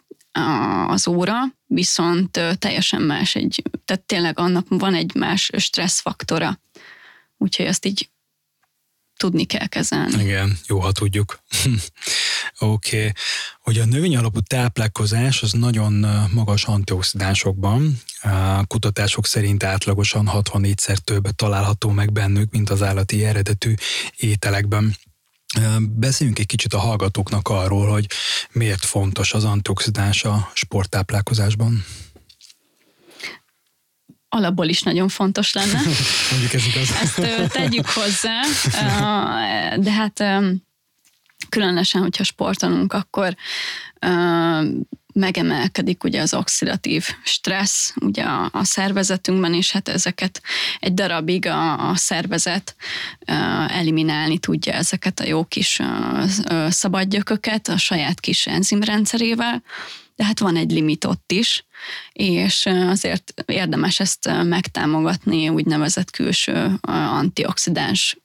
[0.88, 6.60] az óra, viszont teljesen más egy, tehát tényleg annak van egy más stresszfaktora.
[7.38, 8.10] Úgyhogy ezt így
[9.17, 10.23] tudni kell kezelni.
[10.23, 11.39] Igen, jó, ha tudjuk.
[12.60, 12.97] Oké.
[12.97, 13.12] okay.
[13.65, 17.99] Ugye a növény alapú táplálkozás az nagyon magas antioxidánsokban.
[18.67, 23.73] Kutatások szerint átlagosan 64-szer több található meg bennük, mint az állati eredetű
[24.15, 24.95] ételekben.
[25.79, 28.05] Beszéljünk egy kicsit a hallgatóknak arról, hogy
[28.51, 31.85] miért fontos az antioxidáns a sporttáplálkozásban.
[34.29, 35.81] Alapból is nagyon fontos lenne.
[36.31, 36.91] Mondjuk ez igaz.
[37.01, 38.41] Ezt tegyük hozzá,
[39.77, 40.23] de hát
[41.49, 43.35] különösen, hogyha sportolunk, akkor
[45.13, 50.41] megemelkedik ugye az oxidatív stressz ugye a, a szervezetünkben, és hát ezeket
[50.80, 52.76] egy darabig a, a szervezet
[53.28, 59.63] uh, eliminálni tudja ezeket a jó kis uh, szabadgyököket a saját kis enzimrendszerével,
[60.15, 61.65] de hát van egy limit ott is,
[62.13, 68.17] és azért érdemes ezt megtámogatni úgynevezett külső antioxidáns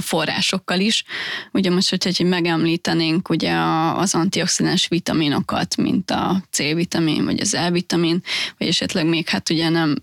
[0.00, 1.04] forrásokkal is.
[1.52, 3.52] Ugye most, hogyha megemlítenénk ugye
[3.96, 8.22] az antioxidáns vitaminokat, mint a C-vitamin, vagy az E-vitamin,
[8.58, 9.96] vagy esetleg még hát ugye nem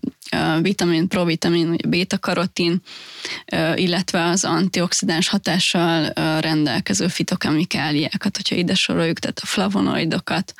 [0.60, 2.82] vitamin, provitamin, vagy beta-karotin,
[3.74, 10.54] illetve az antioxidáns hatással rendelkező fitokemikáliákat, hogyha ide soroljuk, tehát a flavonoidokat,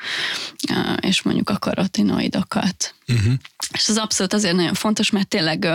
[0.99, 2.95] és mondjuk a karotinoidokat.
[3.07, 3.33] Uh-huh.
[3.73, 5.67] És ez abszolút azért nagyon fontos, mert tényleg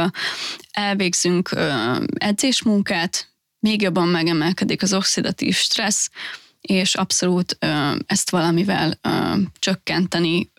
[0.70, 1.50] elvégzünk
[2.14, 6.10] edzésmunkát, még jobban megemelkedik az oxidatív stressz,
[6.60, 7.58] és abszolút
[8.06, 9.00] ezt valamivel
[9.58, 10.50] csökkenteni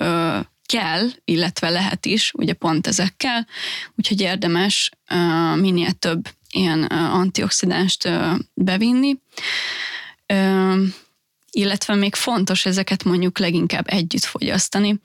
[0.66, 3.48] kell, illetve lehet is, ugye pont ezekkel,
[3.96, 4.90] úgyhogy érdemes
[5.56, 8.10] minél több ilyen antioxidánst
[8.54, 9.20] bevinni
[11.52, 15.00] illetve még fontos ezeket mondjuk leginkább együtt fogyasztani,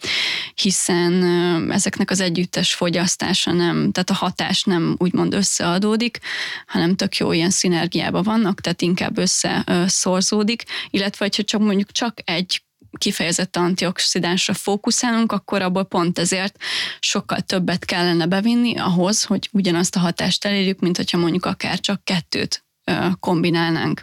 [0.54, 1.22] hiszen
[1.70, 6.18] ezeknek az együttes fogyasztása nem, tehát a hatás nem úgymond összeadódik,
[6.66, 12.62] hanem tök jó ilyen szinergiában vannak, tehát inkább összeszorzódik, illetve hogyha csak mondjuk csak egy
[12.98, 16.56] kifejezett antioxidánsra fókuszálunk, akkor abból pont ezért
[17.00, 22.04] sokkal többet kellene bevinni ahhoz, hogy ugyanazt a hatást elérjük, mint hogyha mondjuk akár csak
[22.04, 22.64] kettőt
[23.20, 24.02] kombinálnánk.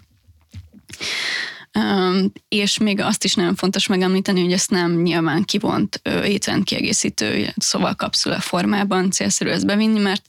[2.48, 8.40] És még azt is nagyon fontos megemlíteni, hogy ezt nem nyilván kivont étrendkiegészítő, szóval kapszula
[8.40, 10.24] formában célszerű ezt bevinni, mert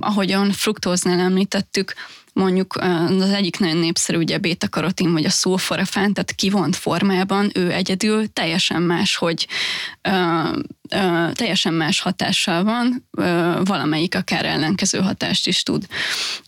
[0.00, 1.94] ahogyan fruktóznál említettük,
[2.34, 2.76] mondjuk
[3.20, 8.82] az egyik nagyon népszerű ugye beta-karotin vagy a szulforafán, tehát kivont formában ő egyedül teljesen
[8.82, 9.46] más, hogy
[10.02, 10.10] ö,
[10.88, 15.86] ö, teljesen más hatással van, ö, valamelyik akár ellenkező hatást is tud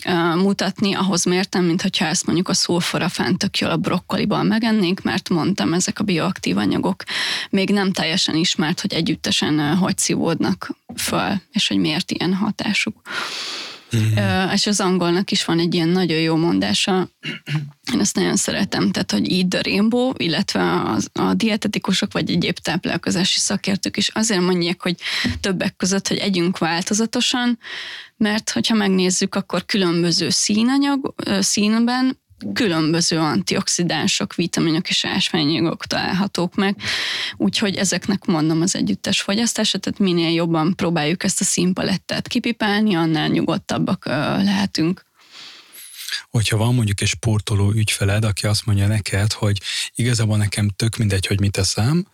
[0.05, 5.03] ö, mutatni, ahhoz mértem, mint hogyha ezt mondjuk a szulforafán tök jól a brokkoliban megennénk,
[5.03, 7.03] mert mondtam, ezek a bioaktív anyagok
[7.51, 13.01] még nem teljesen ismert, hogy együttesen hogy szívódnak föl, és hogy miért ilyen hatásuk.
[13.96, 14.53] Mm-hmm.
[14.53, 17.09] És az angolnak is van egy ilyen nagyon jó mondása,
[17.92, 22.59] én ezt nagyon szeretem, tehát, hogy így a rainbow, illetve az, a dietetikusok vagy egyéb
[22.59, 24.96] táplálkozási szakértők is azért mondják, hogy
[25.40, 27.59] többek között, hogy együnk változatosan,
[28.16, 32.18] mert hogyha megnézzük, akkor különböző színanyag, színben
[32.53, 36.77] különböző antioxidánsok, vitaminok és ásványanyagok találhatók meg,
[37.37, 43.29] úgyhogy ezeknek mondom az együttes fogyasztása, tehát minél jobban próbáljuk ezt a színpalettát kipipálni, annál
[43.29, 45.06] nyugodtabbak lehetünk
[46.31, 49.61] hogyha van mondjuk egy sportoló ügyfeled, aki azt mondja neked, hogy
[49.95, 52.07] igazából nekem tök mindegy, hogy mit eszem,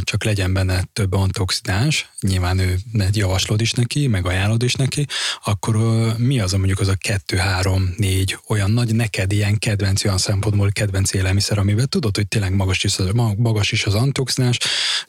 [0.00, 2.78] csak legyen benne több antioxidáns, nyilván ő
[3.12, 5.06] javaslod is neki, meg ajánlod is neki,
[5.44, 5.76] akkor
[6.18, 10.18] mi az a mondjuk az a kettő, három, négy olyan nagy neked ilyen kedvenc, olyan
[10.18, 12.96] szempontból kedvenc élelmiszer, amivel tudod, hogy tényleg magas is,
[13.36, 14.58] magas is az antioxidáns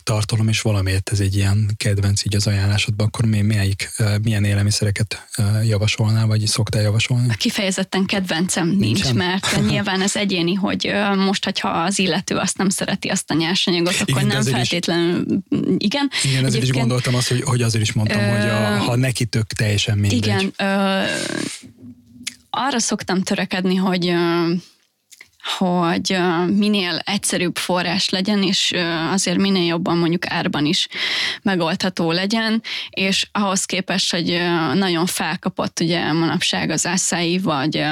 [0.04, 5.28] tartalom, és valamiért ez egy ilyen kedvenc így az ajánlásodban, akkor mi, melyik, milyen élelmiszereket
[5.64, 7.36] javasolnál, vagy szoktál javasolni?
[7.38, 9.16] Kifejezetten kedvencem nincs, Nincsen?
[9.16, 13.94] mert nyilván ez egyéni, hogy most, hogyha az illető azt nem szereti azt a nyersanyagot,
[13.94, 16.10] akkor igen, nem feltétlenül, is, igen.
[16.24, 19.26] Igen, ezért is gondoltam azt, hogy, hogy azért is mondtam, ö, hogy a, ha neki
[19.26, 20.18] tök teljesen mindegy.
[20.18, 21.04] Igen, ö,
[22.50, 24.14] arra szoktam törekedni, hogy
[25.58, 28.74] hogy minél egyszerűbb forrás legyen, és
[29.12, 30.88] azért minél jobban mondjuk árban is
[31.42, 34.28] megoldható legyen, és ahhoz képest, hogy
[34.74, 37.86] nagyon felkapott ugye manapság az ászái, vagy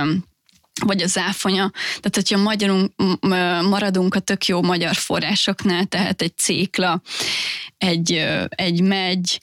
[0.85, 1.71] vagy az áfonya.
[1.73, 2.91] Tehát, hogyha magyarunk,
[3.69, 7.01] maradunk a tök jó magyar forrásoknál, tehát egy cékla,
[7.77, 9.41] egy, egy megy,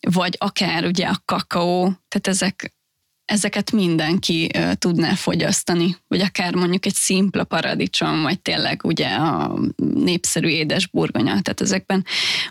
[0.00, 2.74] vagy akár ugye a kakaó, tehát ezek,
[3.32, 9.58] ezeket mindenki tudná fogyasztani, vagy akár mondjuk egy szimpla paradicsom, vagy tényleg ugye a
[9.94, 12.04] népszerű édes burgonya, tehát ezekben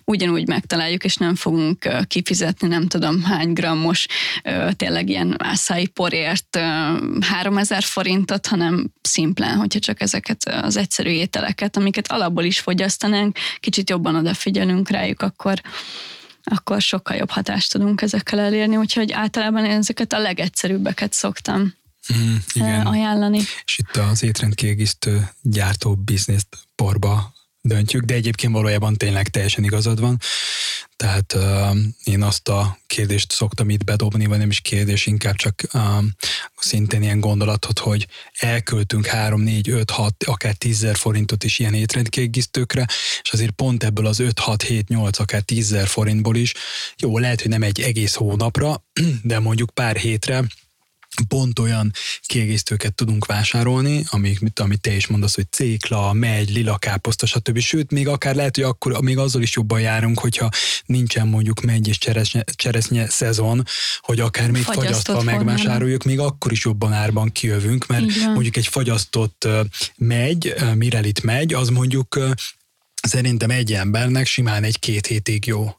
[0.05, 4.05] ugyanúgy megtaláljuk, és nem fogunk kifizetni nem tudom hány grammos
[4.75, 11.77] tényleg ilyen ászai porért uh, 3000 forintot, hanem szimplán, hogyha csak ezeket az egyszerű ételeket,
[11.77, 15.61] amiket alapból is fogyasztanánk, kicsit jobban odafigyelünk rájuk, akkor
[16.43, 21.73] akkor sokkal jobb hatást tudunk ezekkel elérni, úgyhogy általában én ezeket a legegyszerűbbeket szoktam
[22.13, 22.85] mm, igen.
[22.85, 23.39] ajánlani.
[23.65, 30.18] És itt az étrendkiegészítő gyártó bizniszt porba döntjük, de egyébként valójában tényleg teljesen igazad van.
[30.95, 35.62] Tehát uh, én azt a kérdést szoktam itt bedobni, vagy nem is kérdés, inkább csak
[35.74, 35.82] uh,
[36.57, 38.07] szintén ilyen gondolatot, hogy
[38.39, 42.86] elköltünk 3, 4, 5, 6, akár 10 forintot is ilyen étrendkiegészítőkre,
[43.22, 46.53] és azért pont ebből az 5, 6, 7, 8, akár 10 forintból is,
[46.97, 48.84] jó, lehet, hogy nem egy egész hónapra,
[49.24, 50.43] de mondjuk pár hétre
[51.28, 51.91] pont olyan
[52.22, 57.59] kiegészítőket tudunk vásárolni, amik, amit te is mondasz, hogy cékla, megy, lila káposzta, stb.
[57.59, 60.49] Sőt, még akár lehet, hogy akkor még azzal is jobban járunk, hogyha
[60.86, 63.66] nincsen mondjuk megy és cseresznye, cseresznye szezon,
[63.99, 68.68] hogy akár még fagyasztott fagyasztva megvásároljuk, még akkor is jobban árban kijövünk, mert mondjuk egy
[68.68, 69.47] fagyasztott
[69.95, 72.20] megy, mirelit megy, az mondjuk
[73.01, 75.76] szerintem egy embernek simán egy-két hétig jó.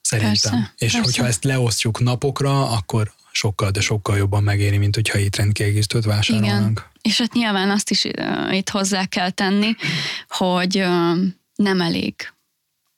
[0.00, 0.52] Szerintem.
[0.52, 1.00] Persze, és persze.
[1.00, 6.78] hogyha ezt leosztjuk napokra, akkor sokkal, de sokkal jobban megéri, mint hogyha étrendkiegészítőt vásárolnánk.
[6.78, 6.84] Igen.
[7.02, 8.04] És hát nyilván azt is
[8.50, 9.74] itt hozzá kell tenni,
[10.28, 10.84] hogy
[11.54, 12.14] nem elég,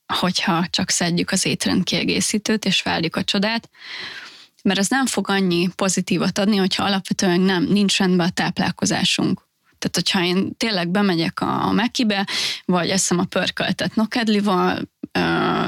[0.06, 3.70] hogyha csak szedjük az étrendkiegészítőt és várjuk a csodát,
[4.62, 9.48] mert az nem fog annyi pozitívat adni, hogyha alapvetően nem, nincs rendben a táplálkozásunk.
[9.78, 12.28] Tehát, hogyha én tényleg bemegyek a Mekibe,
[12.64, 14.80] vagy eszem a pörköltet nokedlival,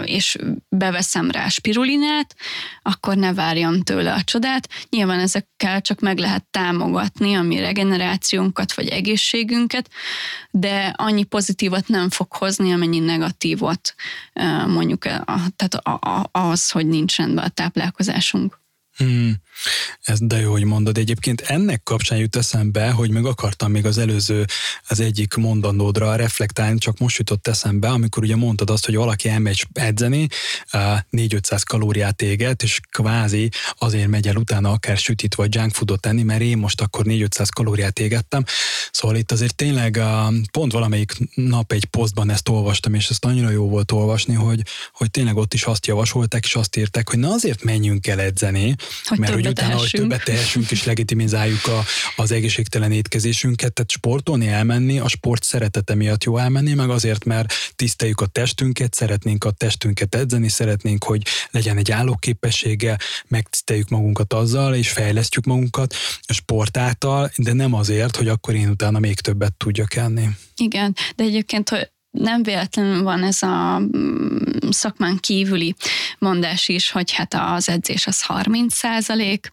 [0.04, 0.38] és
[0.68, 2.36] beveszem rá spirulinát,
[2.82, 4.68] akkor ne várjam tőle a csodát.
[4.90, 9.90] Nyilván ezekkel csak meg lehet támogatni a mi regenerációnkat vagy egészségünket,
[10.50, 13.94] de annyi pozitívat nem fog hozni, amennyi negatívot
[14.66, 15.02] mondjuk
[15.56, 15.78] tehát
[16.32, 18.60] az, hogy nincs rendben a táplálkozásunk.
[19.02, 19.34] Hmm,
[20.02, 20.98] ez de jó, hogy mondod.
[20.98, 24.44] Egyébként ennek kapcsán jut eszembe, hogy meg akartam még az előző,
[24.88, 29.66] az egyik mondandódra reflektálni, csak most jutott eszembe, amikor ugye mondtad azt, hogy valaki elmegy
[29.72, 30.26] edzeni,
[30.72, 33.48] 4-500 kalóriát éget, és kvázi
[33.78, 37.48] azért megy el utána akár sütit vagy junk foodot tenni, mert én most akkor 4-500
[37.54, 38.44] kalóriát égettem.
[38.90, 40.00] Szóval itt azért tényleg
[40.50, 45.10] pont valamelyik nap egy posztban ezt olvastam, és ezt annyira jó volt olvasni, hogy, hogy
[45.10, 48.74] tényleg ott is azt javasolták, és azt írták, hogy na azért menjünk el edzeni,
[49.04, 51.84] hogy mert hogy utána, hogy többet tehessünk és legitimizáljuk a,
[52.16, 57.52] az egészségtelen étkezésünket, tehát sportolni elmenni, a sport szeretete miatt jó elmenni, meg azért, mert
[57.76, 64.74] tiszteljük a testünket, szeretnénk a testünket edzeni, szeretnénk, hogy legyen egy állóképessége, megtiszteljük magunkat azzal,
[64.74, 69.54] és fejlesztjük magunkat a sport által, de nem azért, hogy akkor én utána még többet
[69.54, 70.28] tudjak enni.
[70.56, 74.36] Igen, de egyébként, hogy nem véletlenül van ez a mm,
[74.70, 75.74] szakmán kívüli
[76.18, 79.52] mondás is, hogy hát az edzés az 30 százalék,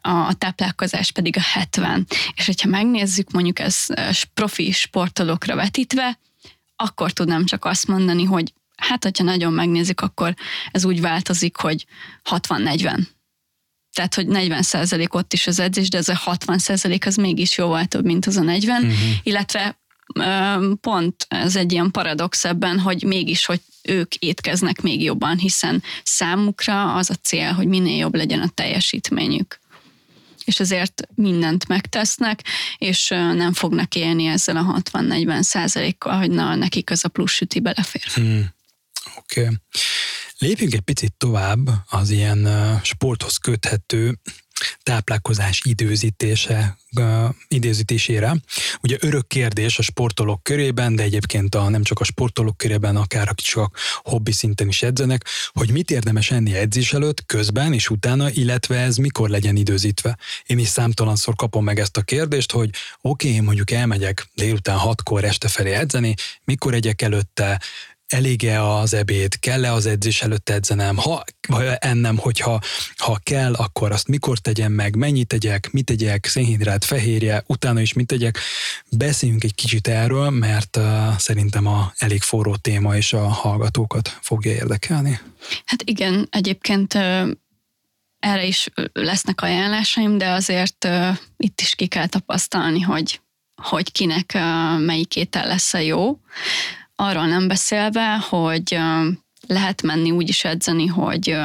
[0.00, 2.06] a táplálkozás pedig a 70.
[2.34, 3.86] És hogyha megnézzük mondjuk ez
[4.34, 6.18] profi sportolókra vetítve,
[6.76, 10.34] akkor tudnám csak azt mondani, hogy hát, hogyha nagyon megnézik, akkor
[10.70, 11.86] ez úgy változik, hogy
[12.30, 12.98] 60-40
[13.92, 18.04] tehát, hogy 40% ott is az edzés, de ez a 60% az mégis jóval több,
[18.04, 18.98] mint az a 40, uh-huh.
[18.98, 19.10] Mhm.
[19.22, 19.81] illetve
[20.80, 26.94] pont ez egy ilyen paradox ebben, hogy mégis, hogy ők étkeznek még jobban, hiszen számukra
[26.94, 29.60] az a cél, hogy minél jobb legyen a teljesítményük
[30.44, 32.44] és ezért mindent megtesznek,
[32.78, 37.60] és nem fognak élni ezzel a 60-40 százalékkal, hogy na, nekik az a plusz süti
[37.60, 38.02] belefér.
[38.14, 38.48] Hmm.
[39.16, 39.40] Oké.
[39.40, 39.54] Okay.
[40.38, 42.48] Lépjünk egy picit tovább az ilyen
[42.82, 44.18] sporthoz köthető
[44.82, 46.76] táplálkozás időzítése,
[47.48, 48.36] időzítésére.
[48.82, 53.28] Ugye örök kérdés a sportolók körében, de egyébként a, nem csak a sportolók körében, akár
[53.28, 58.30] akik csak hobbi szinten is edzenek, hogy mit érdemes enni edzés előtt, közben és utána,
[58.30, 60.18] illetve ez mikor legyen időzítve.
[60.46, 64.78] Én is számtalanszor kapom meg ezt a kérdést, hogy oké, okay, én mondjuk elmegyek délután
[64.78, 67.60] hatkor este felé edzeni, mikor egyek előtte,
[68.12, 72.60] elége az ebéd, kell-e az edzés előtt edzenem, ha, vagy ennem, hogyha
[72.96, 77.92] ha kell, akkor azt mikor tegyem meg, mennyit tegyek, mit tegyek, szénhidrát, fehérje, utána is
[77.92, 78.38] mit tegyek.
[78.90, 84.52] Beszéljünk egy kicsit erről, mert uh, szerintem a elég forró téma, és a hallgatókat fogja
[84.52, 85.20] érdekelni.
[85.64, 87.30] Hát igen, egyébként uh,
[88.18, 93.20] erre is lesznek ajánlásaim, de azért uh, itt is ki kell tapasztalni, hogy
[93.62, 94.38] hogy kinek
[94.78, 96.18] melyik étel lesz a jó.
[97.02, 98.78] Arról nem beszélve, hogy
[99.46, 101.38] lehet menni úgy is edzeni, hogy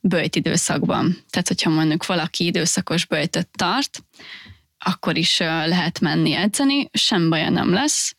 [0.00, 1.16] bőjt időszakban.
[1.30, 4.04] Tehát, hogyha mondjuk valaki időszakos bőjtöt tart,
[4.78, 8.16] akkor is lehet menni edzeni, sem baja nem lesz.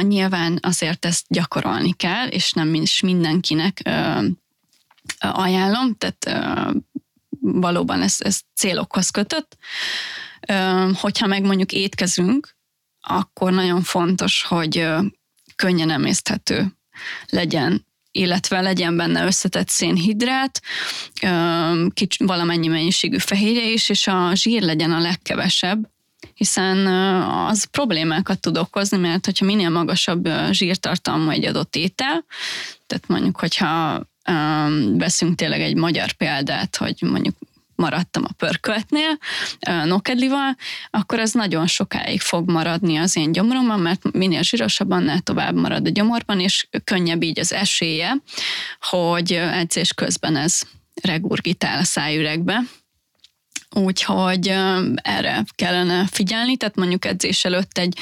[0.00, 3.82] Nyilván azért ezt gyakorolni kell, és nem is mindenkinek
[5.18, 6.52] ajánlom, tehát
[7.40, 9.56] valóban ez, ez célokhoz kötött.
[10.92, 12.54] Hogyha meg mondjuk étkezünk,
[13.02, 14.86] akkor nagyon fontos, hogy
[15.56, 16.66] könnyen emészthető
[17.28, 20.62] legyen illetve legyen benne összetett szénhidrát,
[21.94, 25.88] kics, valamennyi mennyiségű fehérje is, és a zsír legyen a legkevesebb,
[26.34, 26.86] hiszen
[27.46, 32.24] az problémákat tud okozni, mert hogyha minél magasabb zsírtartalmú egy adott étel,
[32.86, 34.02] tehát mondjuk, hogyha
[34.92, 37.36] veszünk tényleg egy magyar példát, hogy mondjuk
[37.74, 39.18] maradtam a pörköltnél,
[39.84, 40.56] nokedlival,
[40.90, 45.86] akkor az nagyon sokáig fog maradni az én gyomromban, mert minél zsírosabb, annál tovább marad
[45.86, 48.16] a gyomorban, és könnyebb így az esélye,
[48.80, 50.60] hogy edzés közben ez
[51.02, 52.62] regurgitál a szájüregbe,
[53.74, 54.48] Úgyhogy
[54.94, 57.98] erre kellene figyelni, tehát mondjuk edzés előtt egy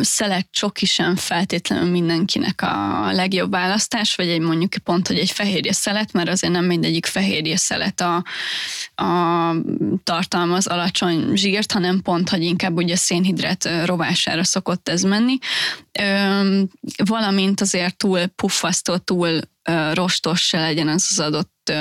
[0.00, 5.72] szelet csoki sem feltétlenül mindenkinek a legjobb választás, vagy egy mondjuk pont, hogy egy fehérje
[5.72, 8.24] szelet, mert azért nem mindegyik fehérje szelet a,
[9.02, 9.54] a
[10.04, 15.38] tartalmaz alacsony zsírt, hanem pont, hogy inkább ugye szénhidrát rovására szokott ez menni.
[17.04, 19.40] Valamint azért túl puffasztó, túl
[19.70, 21.72] uh, rostos se legyen az az adott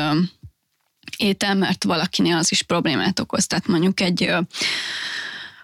[1.17, 3.47] étel, mert valakinél az is problémát okoz.
[3.47, 4.31] Tehát mondjuk egy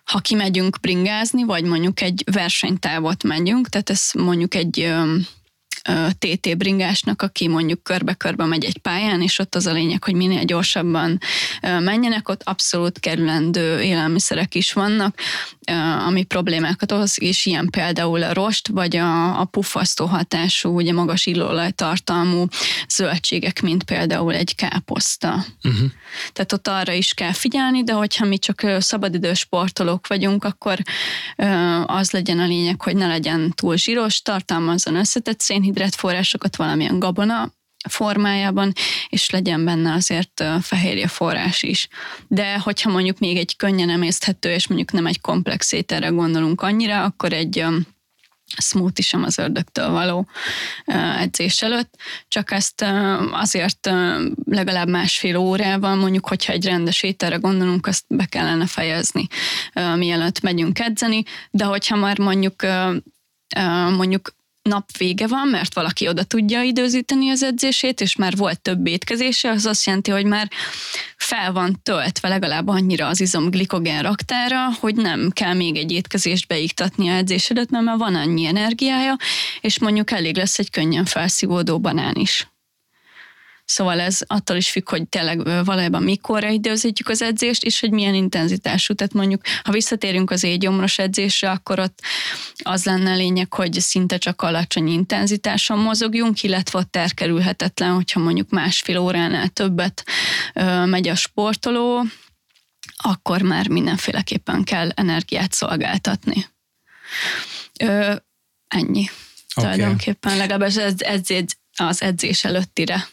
[0.03, 4.93] ha kimegyünk bringázni, vagy mondjuk egy versenytávot megyünk, tehát ez mondjuk egy
[6.17, 10.43] TT bringásnak, aki mondjuk körbe-körbe megy egy pályán, és ott az a lényeg, hogy minél
[10.43, 11.19] gyorsabban
[11.61, 15.19] menjenek, ott abszolút kerülendő élelmiszerek is vannak,
[16.07, 21.25] ami problémákat okoz, és ilyen például a rost, vagy a, a puffasztó hatású, ugye magas
[21.25, 22.45] illóolajtartalmú
[22.89, 25.45] zöldségek, mint például egy káposzta.
[25.63, 25.89] Uh-huh.
[26.33, 30.77] Tehát ott arra is kell figyelni, de hogyha mi csak szabadidős sportolók vagyunk, akkor
[31.85, 35.62] az legyen a lényeg, hogy ne legyen túl zsíros, tartalmazzon összetett szénhidrát
[35.95, 37.51] forrásokat, valamilyen gabona
[37.89, 38.73] formájában,
[39.09, 41.87] és legyen benne azért fehérje forrás is.
[42.27, 47.03] De hogyha mondjuk még egy könnyen emészthető, és mondjuk nem egy komplex ételre gondolunk annyira,
[47.03, 47.65] akkor egy
[48.57, 50.27] smoothie sem az ördögtől való
[51.19, 51.95] edzés előtt,
[52.27, 52.85] csak ezt
[53.31, 53.89] azért
[54.45, 59.27] legalább másfél órával, mondjuk, hogyha egy rendes ételre gondolunk, azt be kellene fejezni,
[59.95, 62.65] mielőtt megyünk edzeni, de hogyha már mondjuk
[63.95, 64.35] mondjuk
[64.69, 69.49] nap vége van, mert valaki oda tudja időzíteni az edzését, és már volt több étkezése,
[69.49, 70.49] az azt jelenti, hogy már
[71.17, 76.47] fel van töltve legalább annyira az izom glikogén raktára, hogy nem kell még egy étkezést
[76.47, 79.15] beiktatni a edzésedet, mert már van annyi energiája,
[79.61, 82.52] és mondjuk elég lesz egy könnyen felszívódó banán is.
[83.65, 88.13] Szóval ez attól is függ, hogy tényleg valójában mikorra időzítjük az edzést, és hogy milyen
[88.13, 88.93] intenzitású.
[88.93, 91.99] Tehát mondjuk, ha visszatérünk az égyomros edzésre, akkor ott
[92.63, 98.49] az lenne a lényeg, hogy szinte csak alacsony intenzitáson mozogjunk, illetve ott terkerülhetetlen, hogyha mondjuk
[98.49, 100.05] másfél óránál többet
[100.53, 102.05] ö, megy a sportoló,
[102.97, 106.45] akkor már mindenféleképpen kell energiát szolgáltatni.
[107.79, 108.15] Ö,
[108.67, 109.09] ennyi.
[109.55, 109.71] Okay.
[109.71, 111.45] Tulajdonképpen legalábbis ez, ez, ez
[111.75, 113.07] az edzés előttire.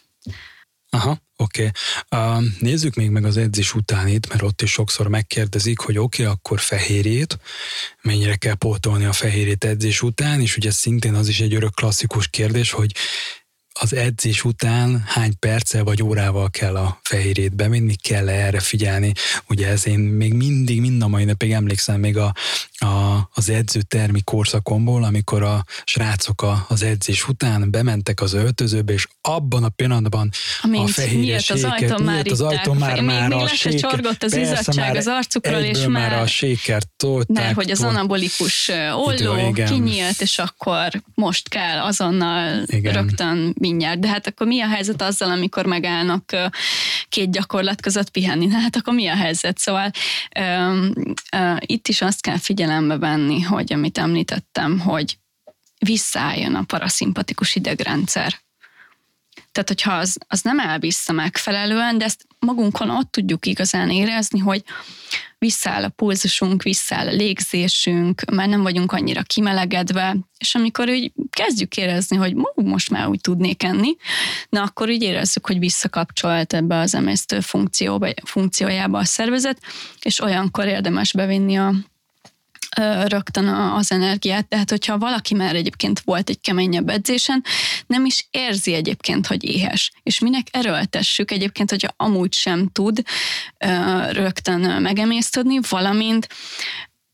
[0.92, 1.70] Aha, oké.
[2.08, 2.38] Okay.
[2.38, 6.34] Uh, nézzük még meg az edzés utánit, mert ott is sokszor megkérdezik, hogy oké, okay,
[6.34, 7.38] akkor fehérjét,
[8.02, 12.28] mennyire kell pótolni a fehérjét edzés után, és ugye szintén az is egy örök klasszikus
[12.28, 12.94] kérdés, hogy
[13.82, 19.12] az edzés után hány perccel vagy órával kell a fehérjét bevinni, kell -e erre figyelni.
[19.48, 22.34] Ugye ez én még mindig, mind a mai napig emlékszem még a,
[22.78, 29.06] a, az edzőtermi korszakomból, amikor a srácok a, az edzés után bementek az öltözőbe, és
[29.20, 30.30] abban a pillanatban
[30.62, 34.36] Amint a fehérje az ajtón már az ajtón már, már még, a séker, csorgott az
[34.36, 37.44] izzadság az arcukról, és már, már a sékert tolták.
[37.44, 38.70] Mert hogy az anabolikus
[39.04, 42.92] olló idő, kinyílt, és akkor most kell azonnal igen.
[42.92, 43.98] rögtön mindjárt.
[43.98, 46.36] De hát akkor mi a helyzet azzal, amikor megállnak
[47.08, 48.50] két gyakorlat között pihenni?
[48.50, 49.58] Hát akkor mi a helyzet?
[49.58, 49.90] Szóval
[51.58, 55.18] itt is azt kell figyelembe venni, hogy amit említettem, hogy
[55.78, 58.34] visszaálljon a paraszimpatikus idegrendszer.
[59.52, 64.64] Tehát, hogyha az, az nem elvissza megfelelően, de ezt magunkon ott tudjuk igazán érezni, hogy
[65.38, 71.76] visszaáll a pulzusunk, visszaáll a légzésünk, már nem vagyunk annyira kimelegedve, és amikor úgy kezdjük
[71.76, 73.96] érezni, hogy most már úgy tudnék enni,
[74.48, 79.58] na akkor úgy érezzük, hogy visszakapcsolt ebbe az emésztő funkcióba, funkciójába a szervezet,
[80.02, 81.74] és olyankor érdemes bevinni a
[83.06, 87.44] rögtön az energiát, tehát hogyha valaki már egyébként volt egy keményebb edzésen,
[87.86, 89.92] nem is érzi egyébként, hogy éhes.
[90.02, 93.02] És minek erőltessük egyébként, hogyha amúgy sem tud
[94.10, 96.28] rögtön megemésztődni, valamint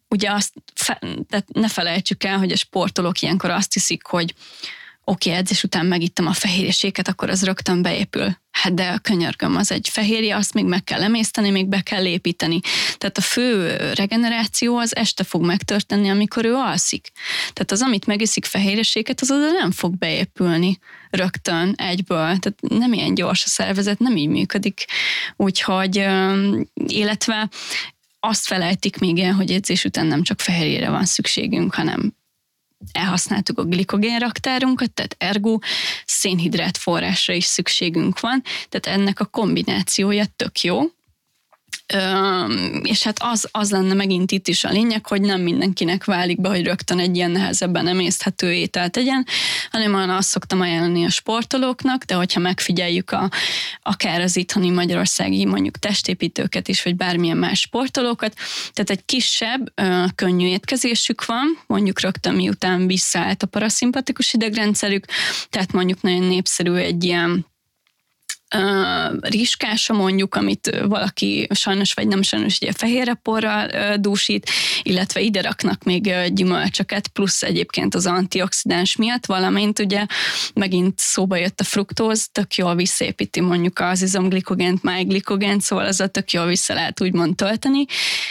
[0.09, 0.53] ugye azt,
[1.29, 4.35] tehát ne felejtsük el, hogy a sportolók ilyenkor azt hiszik, hogy
[5.05, 8.37] oké, okay, edzés után megittem a fehérjeséket, akkor az rögtön beépül.
[8.63, 12.07] Hát de a könyörgöm, az egy fehérje, azt még meg kell emészteni, még be kell
[12.07, 12.61] építeni.
[12.99, 17.09] Tehát a fő regeneráció az este fog megtörténni, amikor ő alszik.
[17.39, 20.79] Tehát az, amit megiszik fehérjeséket, az oda nem fog beépülni
[21.11, 22.17] rögtön egyből.
[22.17, 24.85] Tehát nem ilyen gyors a szervezet, nem így működik.
[25.37, 26.07] Úgyhogy,
[26.87, 27.49] illetve
[28.21, 32.15] azt felejtik még el, hogy edzés után nem csak fehérjére van szükségünk, hanem
[32.93, 35.59] elhasználtuk a glikogén raktárunkat, tehát ergo
[36.05, 40.83] szénhidrát forrásra is szükségünk van, tehát ennek a kombinációja tök jó,
[42.83, 46.49] és hát az, az lenne megint itt is a lényeg, hogy nem mindenkinek válik be,
[46.49, 49.27] hogy rögtön egy ilyen nehezebben emészthető ételt tegyen,
[49.71, 53.31] hanem olyan azt szoktam ajánlani a sportolóknak, de hogyha megfigyeljük a,
[53.83, 58.35] akár az itthoni magyarországi mondjuk testépítőket is, vagy bármilyen más sportolókat,
[58.73, 59.73] tehát egy kisebb,
[60.15, 65.05] könnyű étkezésük van, mondjuk rögtön miután visszaállt a paraszimpatikus idegrendszerük,
[65.51, 67.47] tehát mondjuk nagyon népszerű egy ilyen
[68.57, 74.51] uh, riskása mondjuk, amit valaki sajnos vagy nem sajnos ugye fehérreporral uh, dúsít,
[74.83, 80.07] illetve ide raknak még gyümölcsöket, plusz egyébként az antioxidáns miatt, valamint ugye
[80.55, 86.07] megint szóba jött a fruktóz, tök jól visszaépíti mondjuk az izomglikogént, májglikogént, szóval az a
[86.07, 87.85] tök jól vissza lehet úgymond tölteni,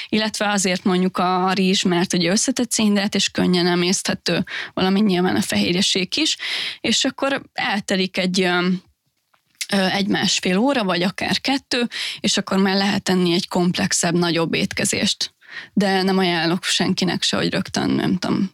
[0.10, 5.42] illetve azért mondjuk a rizs, mert ugye összetett szénhidrát és könnyen emészthető, valamint nyilván a
[5.42, 6.38] fehérjeség is,
[6.82, 8.50] és akkor eltelik egy
[9.68, 11.88] egy másfél óra, vagy akár kettő,
[12.20, 15.34] és akkor már lehet tenni egy komplexebb, nagyobb étkezést.
[15.74, 18.52] De nem ajánlok senkinek se, hogy rögtön, nem tudom,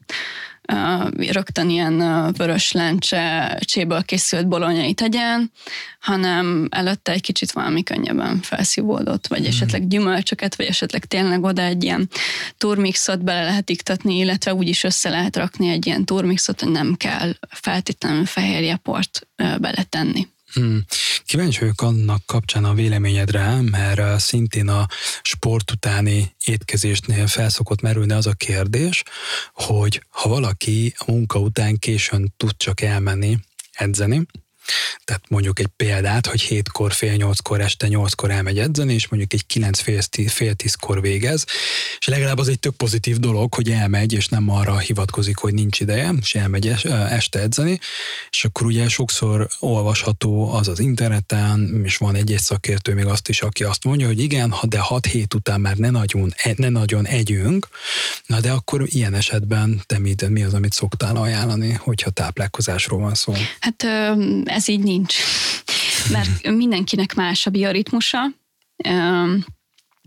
[1.17, 1.97] rögtön ilyen
[2.37, 5.51] vörös lencse cséből készült bolonyait tegyen,
[5.99, 9.45] hanem előtte egy kicsit valami könnyebben felszívódott, vagy mm.
[9.45, 12.09] esetleg gyümölcsöket, vagy esetleg tényleg oda egy ilyen
[12.57, 16.95] turmixot bele lehet iktatni, illetve úgy is össze lehet rakni egy ilyen turmixot, hogy nem
[16.95, 20.27] kell feltétlenül fehérjeport beletenni.
[20.53, 20.85] Hmm.
[21.25, 24.87] Kíváncsi vagyok annak kapcsán a véleményedre, mert szintén a
[25.21, 29.03] sport utáni étkezésnél felszokott merülni az a kérdés,
[29.53, 33.37] hogy ha valaki a munka után későn tud csak elmenni
[33.71, 34.25] edzeni,
[35.03, 39.45] tehát mondjuk egy példát, hogy hétkor, fél nyolckor, este nyolckor elmegy edzeni, és mondjuk egy
[39.45, 41.45] kilenc fél, fél tízkor végez,
[41.99, 45.79] és legalább az egy tök pozitív dolog, hogy elmegy, és nem arra hivatkozik, hogy nincs
[45.79, 46.67] ideje, és elmegy
[47.09, 47.79] este edzeni,
[48.29, 53.41] és akkor ugye sokszor olvasható az az interneten, és van egy-egy szakértő még azt is,
[53.41, 57.05] aki azt mondja, hogy igen, de 6 hét után már ne nagyon, e, ne nagyon
[57.05, 57.67] együnk,
[58.25, 63.13] na de akkor ilyen esetben te mi, mi az, amit szoktál ajánlani, hogyha táplálkozásról van
[63.13, 63.33] szó?
[63.59, 63.85] Hát
[64.51, 65.15] ez így nincs.
[66.11, 68.25] Mert mindenkinek más a bioritmusa,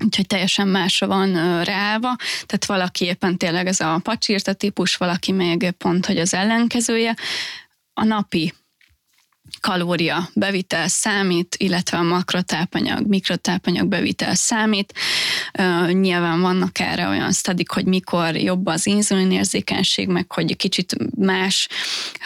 [0.05, 2.17] úgyhogy teljesen másra van ráva,
[2.47, 7.17] tehát valaki éppen tényleg ez a pacsírta típus, valaki még pont, hogy az ellenkezője.
[7.95, 8.53] A napi
[9.61, 14.95] kalória bevitel számít, illetve a makrotápanyag, mikrotápanyag bevitel számít.
[15.91, 21.69] Nyilván vannak erre olyan sztadik, hogy mikor jobb az inzulinérzékenység, meg hogy kicsit más,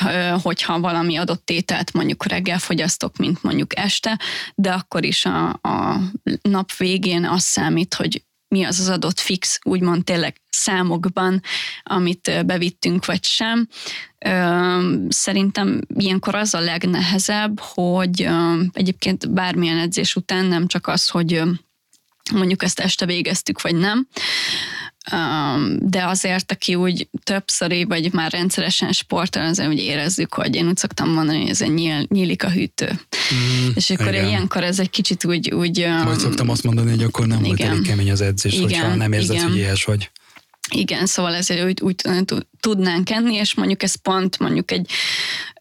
[0.04, 4.18] uh, hogyha valami adott ételt mondjuk reggel fogyasztok, mint mondjuk este,
[4.54, 6.00] de akkor is a, a
[6.42, 11.42] nap végén az számít, hogy mi az az adott fix, úgymond tényleg számokban,
[11.82, 13.68] amit bevittünk, vagy sem.
[15.08, 18.28] Szerintem ilyenkor az a legnehezebb, hogy
[18.72, 21.42] egyébként bármilyen edzés után nem csak az, hogy
[22.32, 24.08] mondjuk ezt este végeztük, vagy nem,
[25.78, 30.76] de azért, aki úgy többszöri, vagy már rendszeresen sportol, azért úgy érezzük, hogy én úgy
[30.76, 32.90] szoktam mondani, hogy ez egy nyíl, nyílik a hűtő.
[33.34, 34.26] Mm, és akkor igen.
[34.26, 35.50] ilyenkor ez egy kicsit úgy...
[35.50, 37.56] úgy Majd szoktam azt mondani, hogy akkor nem igen.
[37.56, 39.48] volt elég kemény az edzés, igen, hogyha nem érzed, igen.
[39.48, 40.10] hogy ilyes vagy.
[40.70, 41.94] Igen, szóval ezért úgy, úgy
[42.60, 44.90] tudnánk enni, és mondjuk ez pont mondjuk egy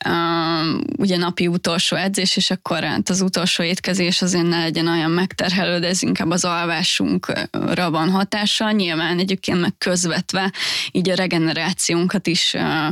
[0.06, 5.12] uh, ugye napi utolsó edzés, és akkor hát az utolsó étkezés azért ne legyen olyan
[5.12, 8.72] megterhelő, de ez inkább az alvásunkra van hatással.
[8.72, 10.52] Nyilván egyébként meg közvetve
[10.91, 12.88] így a regenerációnkat is uh,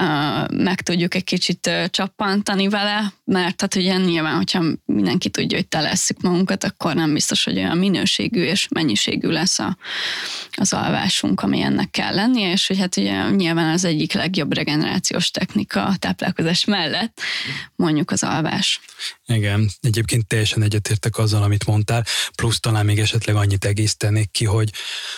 [0.00, 5.56] uh, meg tudjuk egy kicsit uh, csappantani vele, mert hát ugye nyilván, hogyha mindenki tudja,
[5.56, 9.76] hogy telesszük magunkat, akkor nem biztos, hogy olyan minőségű és mennyiségű lesz a,
[10.56, 15.30] az alvásunk, ami ennek kell lennie, és hogy hát ugye nyilván az egyik legjobb regenerációs
[15.30, 17.20] technika a táplálkozás mellett,
[17.76, 18.80] mondjuk az alvás.
[19.26, 22.04] Igen, egyébként teljesen egyetértek azzal, amit mondtál,
[22.34, 24.72] plusz talán még esetleg annyit egésztenék ki, hogy,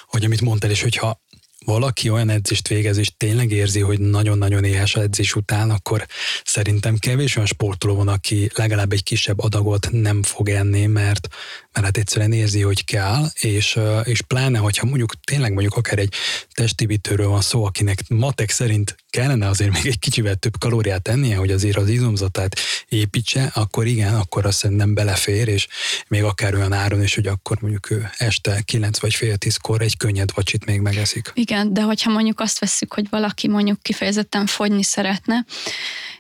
[0.07, 1.23] hogy amit mondtál, és hogyha
[1.65, 6.07] valaki olyan edzést végez, és tényleg érzi, hogy nagyon-nagyon éhes edzés után, akkor
[6.45, 11.29] szerintem kevés olyan sportoló van, aki legalább egy kisebb adagot nem fog enni, mert,
[11.75, 16.15] mert hát egyszerűen érzi, hogy kell, és, és pláne, hogyha mondjuk tényleg mondjuk akár egy
[16.53, 21.51] testépítőről van szó, akinek matek szerint kellene azért még egy kicsivel több kalóriát tennie, hogy
[21.51, 22.57] azért az izomzatát
[22.89, 25.69] építse, akkor igen, akkor azt szerintem belefér, és
[26.09, 29.97] még akár olyan áron is, hogy akkor mondjuk ő este 9 vagy fél tízkor egy
[29.97, 31.31] könnyed vacsit még megeszik.
[31.35, 35.45] Igen, de hogyha mondjuk azt veszük, hogy valaki mondjuk kifejezetten fogyni szeretne,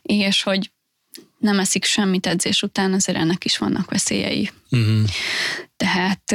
[0.02, 0.70] és hogy
[1.44, 4.50] nem eszik semmit edzés után, azért ennek is vannak veszélyei.
[4.70, 5.08] Uh-huh.
[5.76, 6.32] Tehát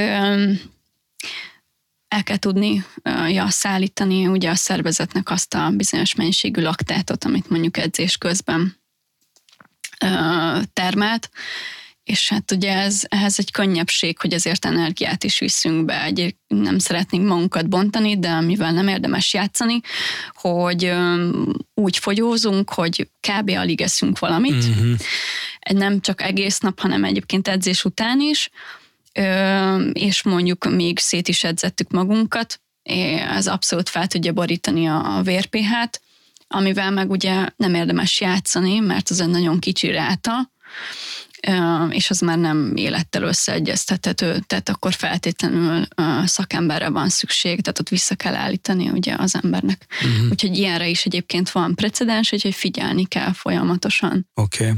[2.07, 2.86] el kell tudni
[3.28, 8.78] ja, szállítani ugye a szervezetnek azt a bizonyos mennyiségű laktátot, amit mondjuk edzés közben
[10.74, 11.30] termelt,
[12.10, 16.03] és hát ugye ez, ehhez egy könnyebbség, hogy azért energiát is viszünk be.
[16.03, 19.82] Egy, nem szeretnénk magunkat bontani, de mivel nem érdemes játszani,
[20.34, 20.93] hogy
[21.74, 23.49] úgy fogyózunk, hogy kb.
[23.49, 24.64] alig eszünk valamit.
[24.64, 24.95] Uh-huh.
[25.72, 28.49] Nem csak egész nap, hanem egyébként edzés után is,
[29.93, 32.62] és mondjuk még szét is edzettük magunkat,
[33.36, 36.01] ez abszolút fel tudja borítani a vérpH-t,
[36.47, 40.51] amivel meg ugye nem érdemes játszani, mert az egy nagyon kicsi ráta,
[41.89, 45.87] és az már nem élettel összeegyeztethető, tehát akkor feltétlenül
[46.25, 49.85] szakemberre van szükség, tehát ott vissza kell állítani ugye az embernek.
[50.05, 50.29] Uh-huh.
[50.29, 54.27] Úgyhogy ilyenre is egyébként van precedens, úgyhogy figyelni kell folyamatosan.
[54.33, 54.63] Oké.
[54.63, 54.77] Okay.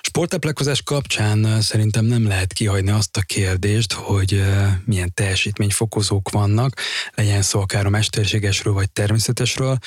[0.00, 4.42] Sportáplálkozás kapcsán szerintem nem lehet kihagyni azt a kérdést, hogy
[4.84, 6.80] milyen teljesítményfokozók vannak,
[7.14, 9.78] legyen szó akár a mesterségesről vagy természetesről,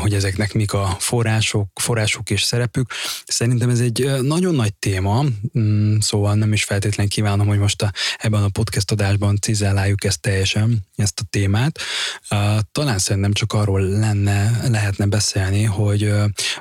[0.00, 2.92] hogy ezeknek mik a források, források és szerepük.
[3.26, 5.24] Szerintem ez egy nagyon nagy téma,
[5.58, 10.20] mm, szóval nem is feltétlenül kívánom, hogy most a, ebben a podcast adásban cizelláljuk ezt
[10.20, 11.78] teljesen, ezt a témát.
[12.72, 16.12] Talán szerintem csak arról lenne, lehetne beszélni, hogy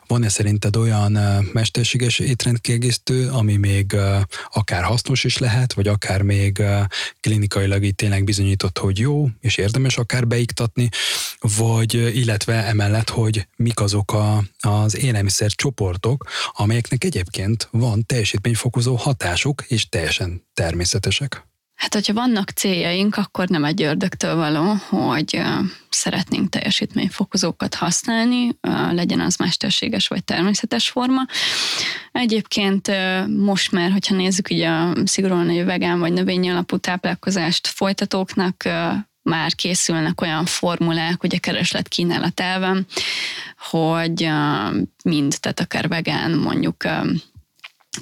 [0.08, 1.12] van-e szerinted olyan
[1.54, 3.96] mesterséges étrendkiegészítő, ami még
[4.54, 6.64] akár hasznos is lehet, vagy akár még
[7.20, 10.90] klinikailag itt tényleg bizonyított, hogy jó, és érdemes akár beiktatni,
[11.40, 18.06] vagy illetve emellett, hogy mik azok a, az élelmiszer csoportok, amelyeknek egyébként van
[18.58, 21.46] teljesítményfokozó hatásuk, és teljesen természetesek.
[21.76, 25.42] Hát, hogyha vannak céljaink, akkor nem egy ördögtől való, hogy
[25.90, 28.58] szeretnénk teljesítményfokozókat használni,
[28.92, 31.22] legyen az mesterséges vagy természetes forma.
[32.12, 32.92] Egyébként
[33.28, 38.64] most már, hogyha nézzük ugye a szigorúan egy vegán vagy növényi alapú táplálkozást folytatóknak,
[39.22, 42.86] már készülnek olyan formulák, ugye kereslet kínálat elven,
[43.58, 44.30] hogy
[45.04, 46.84] mind, tehát akár vegán, mondjuk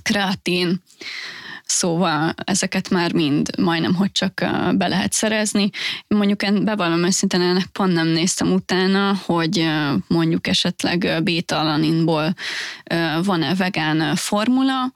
[0.02, 0.82] kreatin,
[1.68, 4.34] Szóval ezeket már mind majdnem, hogy csak
[4.76, 5.70] be lehet szerezni.
[6.08, 9.72] Mondjuk én bevallom őszintén, ennek pont nem néztem utána, hogy
[10.08, 12.34] mondjuk esetleg béta-alaninból
[13.24, 14.93] van-e vegán formula,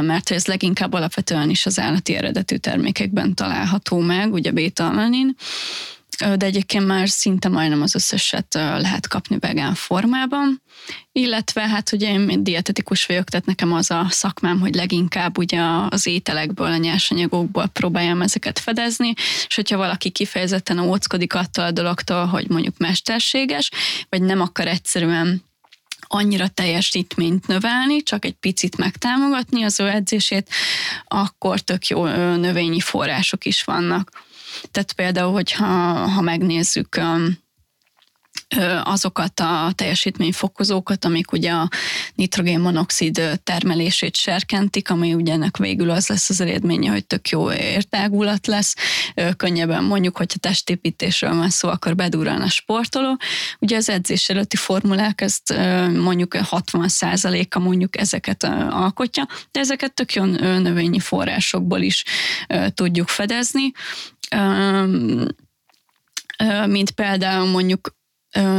[0.00, 5.36] mert ez leginkább alapvetően is az állati eredetű termékekben található meg, ugye béta-alanin,
[6.18, 10.62] de egyébként már szinte majdnem az összeset lehet kapni vegán formában,
[11.12, 16.06] illetve hát ugye én dietetikus vagyok, tehát nekem az a szakmám, hogy leginkább ugye az
[16.06, 19.12] ételekből, a nyersanyagokból próbáljam ezeket fedezni,
[19.46, 23.70] és hogyha valaki kifejezetten óckodik attól a dologtól, hogy mondjuk mesterséges,
[24.08, 25.44] vagy nem akar egyszerűen
[26.08, 30.48] annyira teljesítményt növelni, csak egy picit megtámogatni az ő edzését,
[31.04, 32.04] akkor tök jó
[32.36, 34.24] növényi források is vannak.
[34.70, 35.66] Tehát például, hogyha
[36.06, 37.00] ha megnézzük
[38.82, 41.68] azokat a teljesítményfokozókat, amik ugye a
[42.14, 48.46] nitrogénmonoxid termelését serkentik, ami ugye ennek végül az lesz az eredménye, hogy tök jó értágulat
[48.46, 48.74] lesz,
[49.36, 53.16] könnyebben mondjuk, hogyha testépítésről van szó, akkor bedurran a sportoló.
[53.58, 55.54] Ugye az edzés előtti formulák ezt
[55.92, 62.04] mondjuk 60%-a mondjuk ezeket alkotja, de ezeket tök jó növényi forrásokból is
[62.74, 63.72] tudjuk fedezni
[66.66, 67.94] mint például mondjuk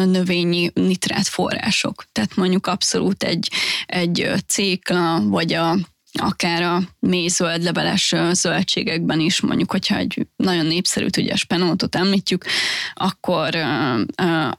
[0.06, 2.06] növényi nitrát források.
[2.12, 3.52] Tehát mondjuk abszolút egy,
[3.86, 5.78] egy cékla, vagy a
[6.20, 11.96] akár a mély zöld leveles zöldségekben is, mondjuk, hogyha egy nagyon népszerű, ugye a spenótot
[11.96, 12.46] említjük,
[12.94, 13.56] akkor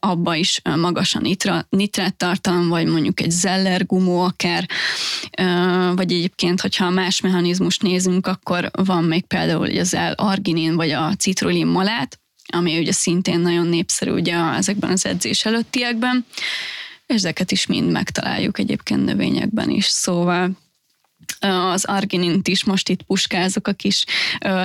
[0.01, 4.69] abba is magas a nitra, nitrát tartalom, vagy mondjuk egy zeller gumó akár,
[5.95, 11.67] vagy egyébként, hogyha más mechanizmust nézünk, akkor van még például az L-arginin, vagy a citrulin
[11.67, 12.21] malát,
[12.53, 16.27] ami ugye szintén nagyon népszerű ugye ezekben az edzés előttiekben,
[17.07, 20.51] és ezeket is mind megtaláljuk egyébként növényekben is, szóval
[21.41, 24.05] az arginint is most itt puskázok a kis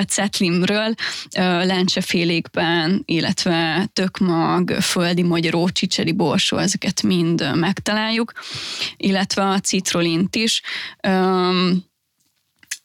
[0.08, 0.94] cetlimről,
[1.64, 8.32] lencsefélékben, illetve tökmag, földi magyaró, csicseri borsó, ezeket mind megtaláljuk,
[8.98, 10.62] illetve a citrolint is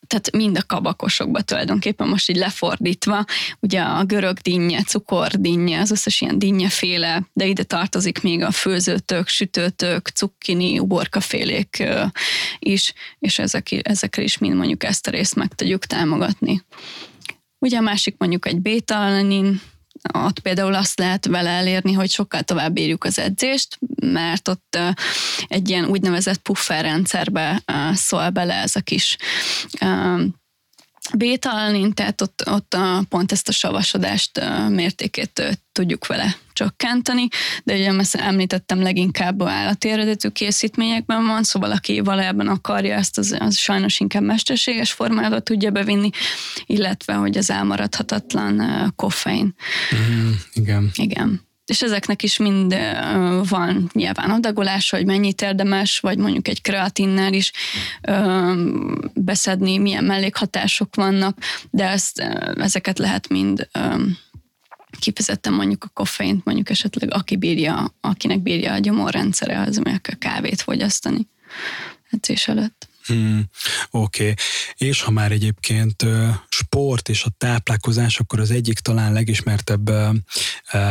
[0.09, 3.25] tehát mind a kabakosokba tulajdonképpen most így lefordítva,
[3.61, 9.29] ugye a görög dinnye, cukordinnye, az összes ilyen dinnyeféle, de ide tartozik még a főzőtök,
[9.29, 11.85] sütőtök, cukkini, uborkafélék
[12.59, 16.63] is, és ezek, ezekre is mind mondjuk ezt a részt meg tudjuk támogatni.
[17.59, 19.61] Ugye a másik mondjuk egy bétalanin,
[20.12, 24.78] ott például azt lehet vele elérni, hogy sokkal tovább írjuk az edzést, mert ott
[25.49, 29.16] egy ilyen úgynevezett puffer rendszerbe szól bele ez a kis
[31.17, 37.29] bétalnin, tehát ott, ott a, pont ezt a savasodást mértékét tudjuk vele csökkenteni,
[37.65, 43.19] de ugye ezt említettem leginkább a állati eredetű készítményekben van, szóval aki valójában akarja ezt,
[43.19, 46.11] az, az sajnos inkább mesterséges formába tudja bevinni,
[46.67, 48.63] illetve hogy az elmaradhatatlan
[48.97, 49.55] koffein.
[49.95, 50.91] Mm, igen.
[50.95, 52.77] Igen és ezeknek is mind
[53.49, 57.53] van nyilván adagolás, hogy mennyit érdemes, vagy mondjuk egy kreatinnel is
[59.14, 61.39] beszedni, milyen mellékhatások vannak,
[61.71, 62.19] de ezt,
[62.57, 63.69] ezeket lehet mind
[64.99, 70.16] kifejezetten mondjuk a koffeint, mondjuk esetleg aki bírja, akinek bírja a gyomorrendszere, az meg a
[70.19, 71.29] kávét fogyasztani
[72.11, 72.88] edzés előtt.
[73.09, 73.45] Hmm,
[73.91, 74.35] Oké, okay.
[74.77, 76.05] és ha már egyébként
[76.49, 79.91] sport és a táplálkozás, akkor az egyik talán legismertebb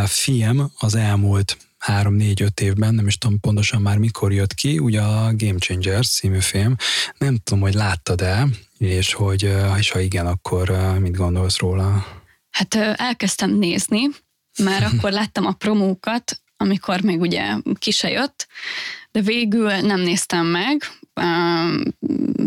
[0.07, 4.79] film az elmúlt három, négy, öt évben, nem is tudom pontosan már mikor jött ki,
[4.79, 6.75] ugye a Game Changers című film.
[7.17, 8.47] Nem tudom, hogy láttad-e,
[8.77, 12.05] és hogy és ha igen, akkor mit gondolsz róla?
[12.49, 14.01] Hát elkezdtem nézni,
[14.63, 18.47] már akkor láttam a promókat, amikor még ugye ki se jött,
[19.11, 20.83] de végül nem néztem meg,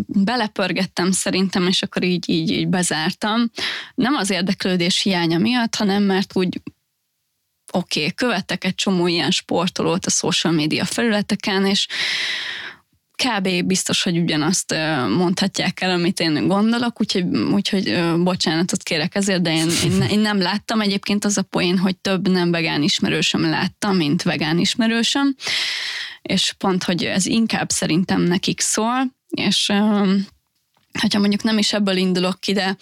[0.06, 3.50] belepörgettem szerintem, és akkor így, így, így bezártam.
[3.94, 6.60] Nem az érdeklődés hiánya miatt, hanem mert úgy
[7.72, 11.86] oké, okay, követtek egy csomó ilyen sportolót a social media felületeken, és
[13.24, 13.64] kb.
[13.64, 14.74] biztos, hogy ugyanazt
[15.16, 20.40] mondhatják el, amit én gondolok, úgyhogy, úgyhogy bocsánatot kérek ezért, de én, én, én nem
[20.40, 20.80] láttam.
[20.80, 25.34] Egyébként az a poén, hogy több nem vegán ismerősöm láttam, mint vegán ismerősöm,
[26.22, 29.66] és pont, hogy ez inkább szerintem nekik szól, és
[31.00, 32.76] hogyha mondjuk nem is ebből indulok ki, de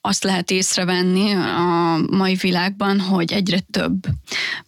[0.00, 4.06] azt lehet észrevenni a mai világban, hogy egyre több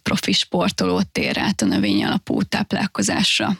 [0.01, 3.57] profi sportolót tér át a növény alapú táplálkozásra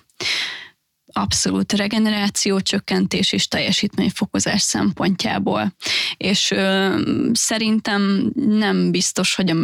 [1.14, 5.74] abszolút regeneráció csökkentés és teljesítményfokozás szempontjából.
[6.18, 6.96] És ö,
[7.34, 9.56] szerintem nem biztos, hogy a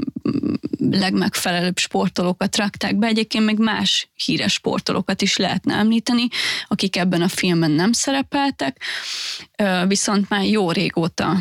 [0.79, 3.07] legmegfelelőbb sportolókat rakták be.
[3.07, 6.27] Egyébként még más híres sportolókat is lehetne említeni,
[6.67, 8.83] akik ebben a filmben nem szerepeltek,
[9.87, 11.37] viszont már jó régóta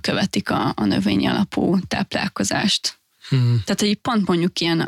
[0.00, 3.00] követik a, a növény alapú táplálkozást.
[3.28, 3.62] Hmm.
[3.64, 4.80] Tehát, hogy pont mondjuk ilyen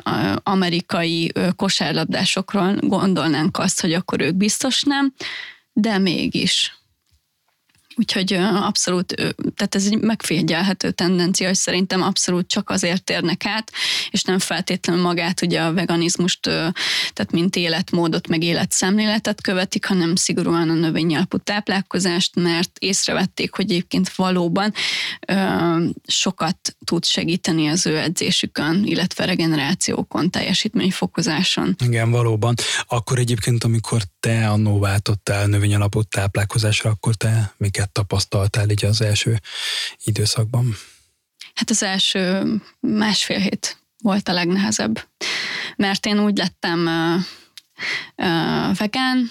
[0.43, 5.15] amerikai kosárlabdásokról gondolnánk azt, hogy akkor ők biztos nem,
[5.73, 6.79] de mégis.
[7.97, 8.33] Úgyhogy
[8.63, 9.15] abszolút,
[9.57, 13.73] tehát ez egy megfigyelhető tendencia, hogy szerintem abszolút csak azért térnek át,
[14.11, 20.71] és nem feltétlenül magát ugye a veganizmust, tehát mint életmódot, meg életszemléletet követik, hanem szigorúan
[20.71, 24.73] a növényalapú táplálkozást, mert észrevették, hogy egyébként valóban
[26.07, 31.77] sokat tud segíteni az ő edzésükön, illetve regenerációkon, teljesítményfokozáson.
[31.85, 32.55] Igen, valóban.
[32.87, 39.01] Akkor egyébként, amikor te annó váltottál növényalapú táplálkozásra, akkor te miket miket tapasztaltál így az
[39.01, 39.41] első
[40.05, 40.77] időszakban?
[41.55, 42.45] Hát az első
[42.81, 45.07] másfél hét volt a legnehezebb,
[45.77, 47.23] mert én úgy lettem uh,
[48.27, 49.31] uh, vegán,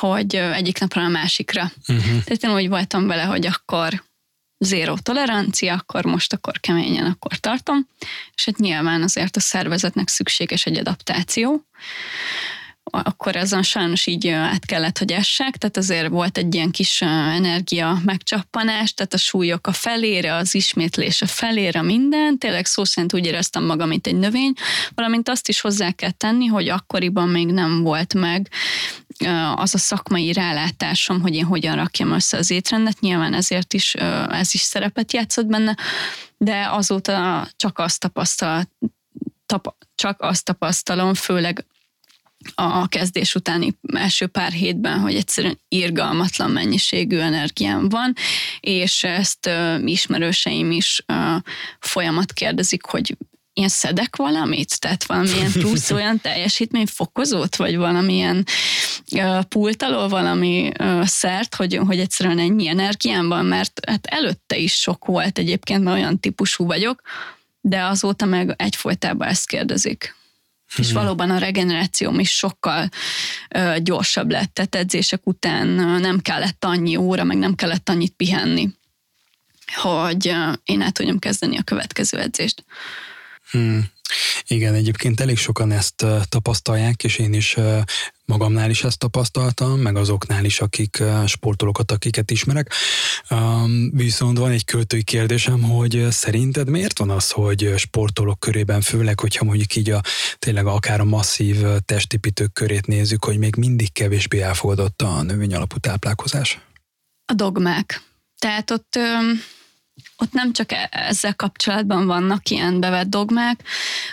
[0.00, 1.72] hogy egyik napra a másikra.
[1.88, 2.24] Uh-huh.
[2.24, 4.04] Tehát én úgy voltam vele, hogy akkor
[4.58, 7.88] zéró tolerancia, akkor most akkor keményen akkor tartom,
[8.34, 11.64] és hát nyilván azért a szervezetnek szükséges egy adaptáció.
[13.02, 17.98] Akkor azon sajnos így át kellett, hogy essek, tehát azért volt egy ilyen kis energia
[18.04, 23.26] megcsappanás, tehát a súlyok a felére, az ismétlés a felére, minden, tényleg szó szerint úgy
[23.26, 24.52] éreztem magam, mint egy növény,
[24.94, 28.50] valamint azt is hozzá kell tenni, hogy akkoriban még nem volt meg
[29.54, 33.94] az a szakmai rálátásom, hogy én hogyan rakjam össze az étrendet, nyilván ezért is
[34.28, 35.76] ez is szerepet játszott benne,
[36.36, 38.70] de azóta csak azt tapasztal,
[39.46, 41.66] tap, csak azt tapasztalom, főleg
[42.54, 48.14] a kezdés utáni első pár hétben, hogy egyszerűen irgalmatlan mennyiségű energiám van,
[48.60, 51.42] és ezt uh, ismerőseim is uh,
[51.80, 53.16] folyamat kérdezik, hogy
[53.52, 54.80] én szedek valamit?
[54.80, 58.44] Tehát valamilyen plusz olyan teljesítményfokozót, vagy valamilyen
[59.10, 64.56] uh, pult alól valami uh, szert, hogy, hogy egyszerűen ennyi energiám van, mert hát előtte
[64.56, 67.00] is sok volt egyébként, mert olyan típusú vagyok,
[67.60, 70.14] de azóta meg egyfolytában ezt kérdezik.
[70.76, 71.00] És hmm.
[71.00, 72.88] valóban a regenerációm is sokkal
[73.56, 78.12] uh, gyorsabb lett, tehát edzések után uh, nem kellett annyi óra, meg nem kellett annyit
[78.16, 78.68] pihenni,
[79.74, 82.64] hogy uh, én el tudjam kezdeni a következő edzést.
[83.50, 83.92] Hmm.
[84.46, 87.56] Igen, egyébként elég sokan ezt tapasztalják, és én is
[88.24, 92.72] magamnál is ezt tapasztaltam, meg azoknál is, akik sportolókat, akiket ismerek.
[93.90, 99.44] Viszont van egy költői kérdésem, hogy szerinted miért van az, hogy sportolók körében, főleg, hogyha
[99.44, 100.00] mondjuk így a
[100.38, 105.76] tényleg akár a masszív testépítők körét nézzük, hogy még mindig kevésbé elfogadott a növény alapú
[105.78, 106.60] táplálkozás?
[107.26, 108.02] A dogmák.
[108.38, 108.98] Tehát ott
[110.16, 113.62] ott nem csak e- ezzel kapcsolatban vannak ilyen bevett dogmák,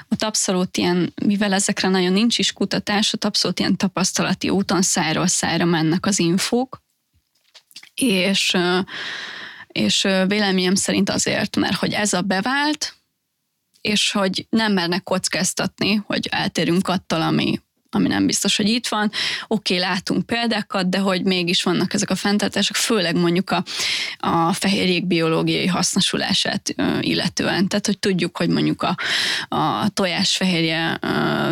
[0.10, 5.28] ott abszolút ilyen, mivel ezekre nagyon nincs is kutatás, ott abszolút ilyen tapasztalati úton szájról
[5.28, 6.82] szájra mennek az infók,
[7.94, 8.58] és,
[9.68, 12.96] és véleményem szerint azért, mert hogy ez a bevált,
[13.82, 17.60] és hogy nem mernek kockáztatni, hogy eltérünk attól, ami
[17.96, 19.12] ami nem biztos, hogy itt van.
[19.48, 23.64] Oké, okay, látunk példákat, de hogy mégis vannak ezek a fenntartások, főleg mondjuk a,
[24.18, 27.68] a fehérjék biológiai hasznosulását illetően.
[27.68, 28.96] Tehát, hogy tudjuk, hogy mondjuk a,
[29.56, 31.00] a tojásfehérje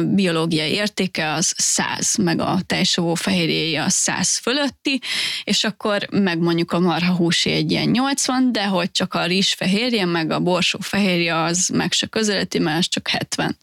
[0.04, 5.02] biológiai értéke az 100, meg a tejsavó fehérjéje az 100 fölötti,
[5.44, 9.54] és akkor meg mondjuk a marha húsi egy ilyen 80, de hogy csak a rizs
[9.54, 13.58] fehérje, meg a borsó fehérje az meg se közeleti, mert az csak 70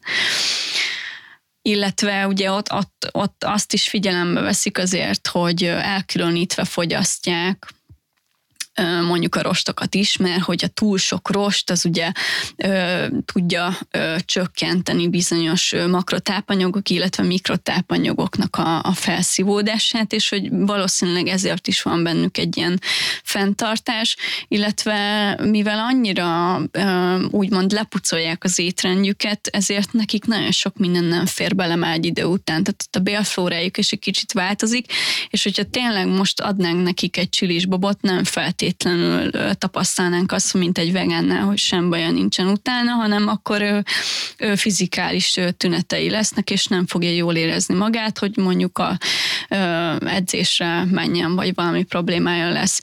[1.67, 7.67] illetve ugye ott, ott, ott azt is figyelembe veszik azért, hogy elkülönítve fogyasztják
[8.83, 12.11] mondjuk a rostokat is, mert hogy a túl sok rost az ugye
[13.25, 13.77] tudja
[14.19, 22.37] csökkenteni bizonyos makrotápanyagok, illetve mikrotápanyagoknak a, a felszívódását, és hogy valószínűleg ezért is van bennük
[22.37, 22.79] egy ilyen
[23.23, 24.15] fenntartás,
[24.47, 24.95] illetve
[25.43, 26.61] mivel annyira
[27.29, 32.23] úgymond lepucolják az étrendjüket, ezért nekik nagyon sok minden nem fér bele már egy idő
[32.23, 34.93] után, tehát ott a bélflórájuk is egy kicsit változik,
[35.29, 40.91] és hogyha tényleg most adnánk nekik egy csilisbobot, nem feltétlenül feltétlenül tapasztalnánk azt, mint egy
[40.91, 43.83] vegánnál, hogy sem baja nincsen utána, hanem akkor ő,
[44.37, 48.97] ő fizikális tünetei lesznek, és nem fogja jól érezni magát, hogy mondjuk a
[50.05, 52.81] edzésre menjen, vagy valami problémája lesz.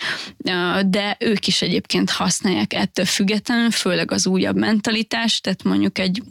[0.87, 6.23] De ők is egyébként használják ettől függetlenül, főleg az újabb mentalitás, tehát mondjuk egy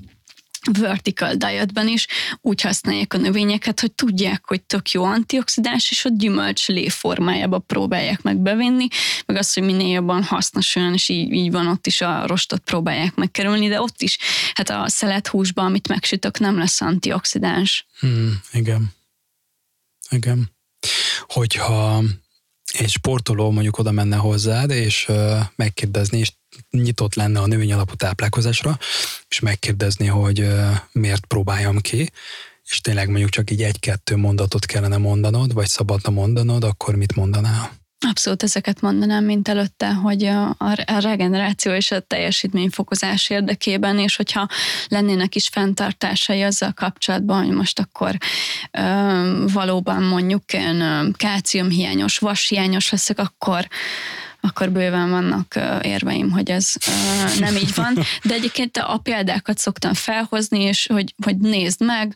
[0.72, 2.08] vertical dietben is
[2.42, 7.60] úgy használják a növényeket, hogy tudják, hogy tök jó antioxidáns, és ott gyümölcs lé formájába
[7.60, 8.88] próbálják meg bevinni,
[9.26, 13.16] meg azt, hogy minél jobban hasznosuljon, és így, így van ott is a rostot próbálják
[13.16, 14.18] megkerülni, de ott is,
[14.54, 17.86] hát a szelet húsban, amit megsütök, nem lesz antioxidáns.
[18.00, 18.94] Hmm, igen.
[20.10, 20.52] Igen.
[21.28, 22.04] Hogyha
[22.74, 25.12] egy sportoló mondjuk oda menne hozzád, és
[25.56, 26.32] megkérdezni, és
[26.72, 28.78] nyitott lenne a növény alapú táplálkozásra,
[29.28, 30.48] és megkérdezni, hogy
[30.92, 32.12] miért próbáljam ki,
[32.64, 37.82] és tényleg mondjuk csak így egy-kettő mondatot kellene mondanod, vagy szabadna mondanod, akkor mit mondanál?
[38.10, 40.56] Abszolút ezeket mondanám, mint előtte, hogy a,
[41.00, 44.48] regeneráció és a teljesítményfokozás érdekében, és hogyha
[44.88, 48.18] lennének is fenntartásai azzal kapcsolatban, hogy most akkor
[48.72, 53.68] ö, valóban mondjuk én kálciumhiányos, vashiányos leszek, akkor
[54.48, 56.74] akkor bőven vannak érveim, hogy ez
[57.40, 57.94] nem így van.
[58.24, 62.16] De egyébként a példákat szoktam felhozni, és hogy, hogy nézd meg,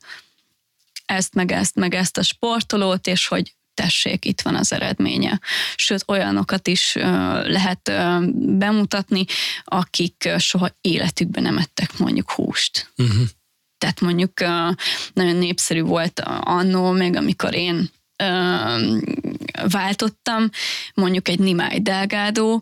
[1.06, 5.40] ezt, meg ezt, meg ezt a sportolót, és hogy tessék, itt van az eredménye.
[5.76, 6.94] Sőt, olyanokat is
[7.44, 7.92] lehet
[8.58, 9.26] bemutatni,
[9.64, 12.92] akik soha életükben nem ettek mondjuk húst.
[12.98, 13.28] Uh-huh.
[13.78, 14.40] Tehát mondjuk
[15.14, 17.90] nagyon népszerű volt annó, még amikor én
[19.70, 20.50] váltottam,
[20.94, 22.62] mondjuk egy Nimai Delgado,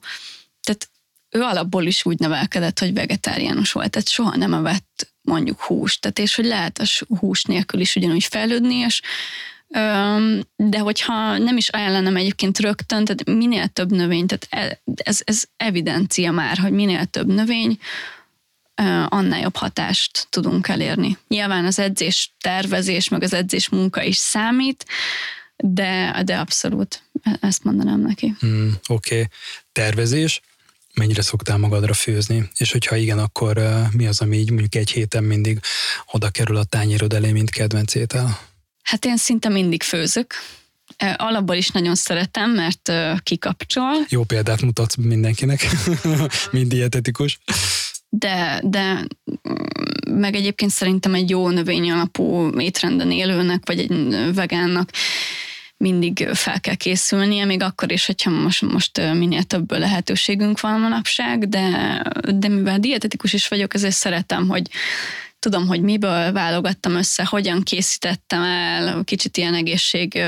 [0.62, 0.89] tehát
[1.30, 6.20] ő alapból is úgy nevelkedett, hogy vegetáriánus volt, tehát soha nem evett mondjuk húst, tehát
[6.20, 9.02] és hogy lehet a hús nélkül is ugyanúgy fejlődni, és
[10.56, 15.43] De hogyha nem is ajánlanám egyébként rögtön, tehát minél több növény, tehát e, ez, ez
[15.58, 17.80] evidencia már, hogy minél több növény,
[19.06, 21.18] annál jobb hatást tudunk elérni.
[21.28, 24.86] Nyilván az edzés tervezés, meg az edzés munka is számít,
[25.58, 27.03] de, de abszolút
[27.41, 28.36] ezt mondanám neki.
[28.45, 29.16] Mm, Oké.
[29.16, 29.28] Okay.
[29.72, 30.41] Tervezés,
[30.93, 34.91] mennyire szoktál magadra főzni, és hogyha igen, akkor uh, mi az, ami így mondjuk egy
[34.91, 35.60] héten mindig
[36.12, 38.39] oda kerül a tányérod elé, mint kedvenc étel?
[38.84, 40.34] Hát én szinte mindig főzök.
[41.16, 42.91] Alapból is nagyon szeretem, mert
[43.24, 43.93] kikapcsol.
[44.10, 45.68] Jó példát mutatsz mindenkinek,
[46.51, 47.39] mint dietetikus.
[48.20, 54.89] De, de mm, meg egyébként szerintem egy jó növény alapú étrenden élőnek, vagy egy vegánnak
[55.78, 61.49] mindig fel kell készülnie, még akkor is, hogyha most, most minél több lehetőségünk van manapság,
[61.49, 62.01] de,
[62.36, 64.70] de mivel dietetikus is vagyok, ezért szeretem, hogy
[65.39, 70.24] tudom, hogy miből válogattam össze, hogyan készítettem el, kicsit ilyen egészség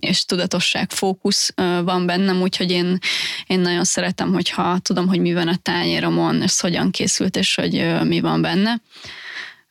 [0.00, 2.98] és tudatosság fókusz van bennem, úgyhogy én,
[3.46, 8.02] én nagyon szeretem, hogyha tudom, hogy mi van a tányéromon, és hogyan készült, és hogy
[8.04, 8.80] mi van benne.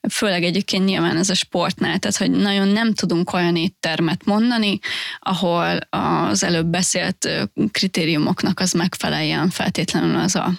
[0.10, 4.80] Főleg egyébként nyilván ez a sportnál, tehát hogy nagyon nem tudunk olyan éttermet mondani,
[5.20, 7.30] ahol az előbb beszélt
[7.72, 10.52] kritériumoknak az megfeleljen feltétlenül az a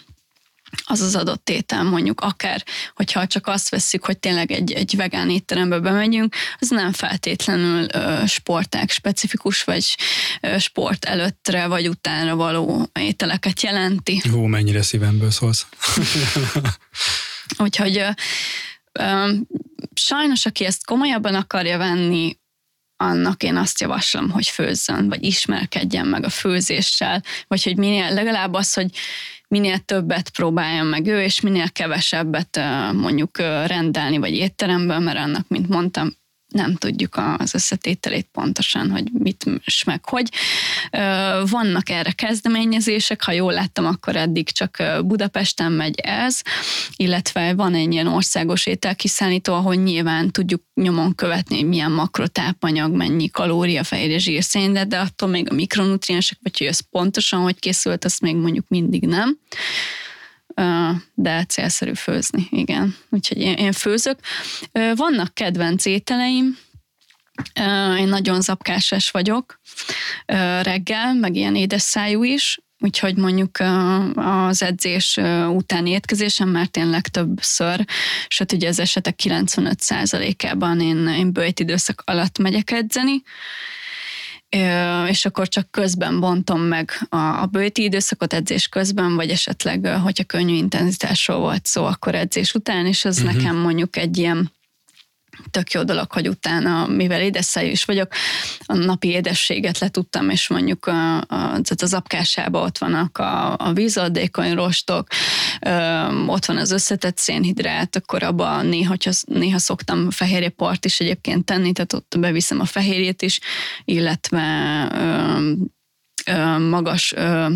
[0.84, 2.64] az az adott étel, mondjuk akár,
[2.94, 8.22] hogyha csak azt veszük, hogy tényleg egy, egy vegán étterembe bemegyünk, az nem feltétlenül ö,
[8.26, 9.96] sporták specifikus, vagy
[10.40, 14.22] ö, sport előttre, vagy utánra való ételeket jelenti.
[14.30, 15.66] Hú, mennyire szívemből szólsz.
[17.58, 17.96] Úgyhogy
[18.92, 19.30] ö,
[19.94, 22.36] Sajnos, aki ezt komolyabban akarja venni,
[22.96, 28.54] annak én azt javaslom, hogy főzzön, vagy ismerkedjen meg a főzéssel, vagy hogy minél, legalább
[28.54, 28.90] az, hogy
[29.52, 32.60] minél többet próbáljon meg ő, és minél kevesebbet
[32.92, 36.14] mondjuk rendelni, vagy étteremben, mert annak, mint mondtam,
[36.52, 40.28] nem tudjuk az összetételét pontosan, hogy mit és meg hogy.
[41.50, 46.40] Vannak erre kezdeményezések, ha jól láttam, akkor eddig csak Budapesten megy ez,
[46.96, 53.30] illetve van egy ilyen országos ételkiszállító, ahol nyilván tudjuk nyomon követni, hogy milyen makrotápanyag, mennyi
[53.30, 58.04] kalória, fehérje, zsírszén, de, de attól még a mikronutriensek, vagy hogy ez pontosan hogy készült,
[58.04, 59.38] azt még mondjuk mindig nem
[61.14, 62.96] de célszerű főzni, igen.
[63.10, 64.18] Úgyhogy én, én főzök.
[64.94, 66.58] Vannak kedvenc ételeim,
[67.98, 69.60] én nagyon zapkáses vagyok
[70.62, 73.58] reggel, meg ilyen édes szájú is, úgyhogy mondjuk
[74.14, 75.16] az edzés
[75.48, 77.84] utáni étkezésem már tényleg többször,
[78.28, 83.22] sőt ugye az esetek 95%-ában én, én bőjt időszak alatt megyek edzeni,
[85.08, 90.54] és akkor csak közben bontom meg a, bőti időszakot edzés közben, vagy esetleg, hogyha könnyű
[90.54, 93.34] intenzitásról volt szó, akkor edzés után, és az uh-huh.
[93.34, 94.52] nekem mondjuk egy ilyen
[95.50, 98.12] tök jó dolog, hogy utána, mivel édesszájú is vagyok,
[98.64, 104.54] a napi édességet letudtam, és mondjuk a, a, az apkásába ott vannak a, a vízadékony
[104.54, 105.08] rostok,
[106.26, 111.92] ott van az összetett szénhidrát, akkor abban néha, néha szoktam fehérjepart is egyébként tenni, tehát
[111.92, 113.40] ott beviszem a fehérjét is,
[113.84, 114.42] illetve
[114.94, 115.52] ö,
[116.26, 117.46] ö, magas ö,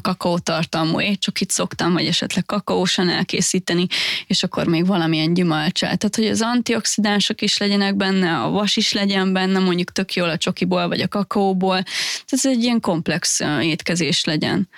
[0.00, 3.86] kakaótartalmú étcsokit szoktam, vagy esetleg kakaósan elkészíteni,
[4.26, 5.96] és akkor még valamilyen gyümölcsel.
[5.96, 10.28] Tehát, hogy az antioxidánsok is legyenek benne, a vas is legyen benne, mondjuk tök jól
[10.28, 11.82] a csokiból, vagy a kakaóból.
[11.82, 14.68] Tehát ez egy ilyen komplex étkezés legyen.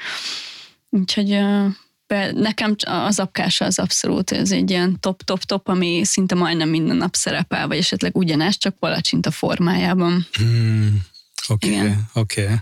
[0.91, 1.39] Úgyhogy
[2.07, 7.15] be, nekem az apkása az abszolút, ez egy ilyen top-top-top, ami szinte majdnem minden nap
[7.15, 10.27] szerepel, vagy esetleg ugyanez, csak palacsinta formájában.
[10.33, 11.03] Hmm,
[11.49, 12.43] oké, okay, oké.
[12.43, 12.57] Okay.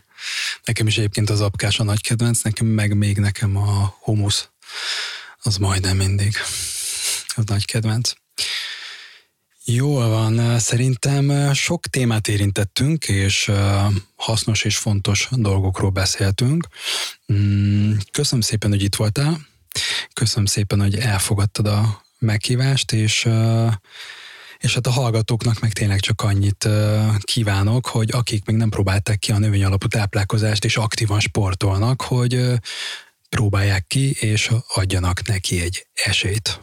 [0.65, 4.49] Nekem is egyébként az apkás a nagy kedvenc, nekem meg még nekem a humusz,
[5.43, 6.37] az majdnem mindig
[7.35, 8.13] az nagy kedvenc.
[9.65, 13.51] Jól van, szerintem sok témát érintettünk, és
[14.17, 16.67] hasznos és fontos dolgokról beszéltünk.
[17.33, 19.47] Mm, köszönöm szépen, hogy itt voltál.
[20.13, 23.29] Köszönöm szépen, hogy elfogadtad a meghívást, és
[24.65, 26.69] és hát a hallgatóknak meg tényleg csak annyit
[27.19, 32.41] kívánok, hogy akik még nem próbálták ki a növény alapú táplálkozást, és aktívan sportolnak, hogy
[33.29, 36.59] próbálják ki, és adjanak neki egy esélyt.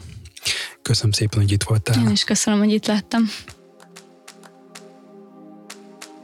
[0.82, 2.06] Köszönöm szépen, hogy itt voltál.
[2.06, 3.30] Én is köszönöm, hogy itt láttam.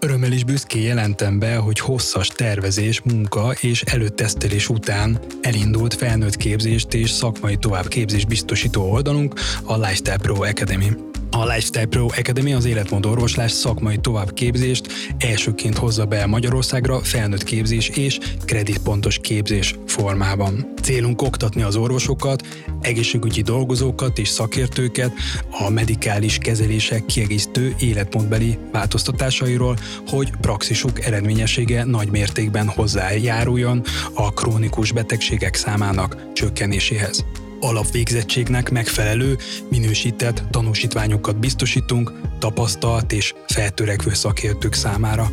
[0.00, 6.94] Örömmel is büszkén jelentem be, hogy hosszas tervezés, munka és előtesztelés után elindult felnőtt képzést
[6.94, 11.07] és szakmai továbbképzés biztosító oldalunk, a Lifestyle Pro Academy.
[11.30, 14.86] A Lifestyle Pro Academy az életmód orvoslás szakmai továbbképzést
[15.18, 20.72] elsőként hozza be Magyarországra felnőtt képzés és kreditpontos képzés formában.
[20.82, 22.46] Célunk oktatni az orvosokat,
[22.80, 25.12] egészségügyi dolgozókat és szakértőket
[25.50, 29.76] a medikális kezelések kiegészítő életmódbeli változtatásairól,
[30.06, 33.82] hogy praxisuk eredményessége nagy mértékben hozzájáruljon
[34.14, 37.24] a krónikus betegségek számának csökkenéséhez
[37.60, 39.36] alapvégzettségnek megfelelő,
[39.70, 45.30] minősített tanúsítványokat biztosítunk tapasztalt és feltörekvő szakértők számára.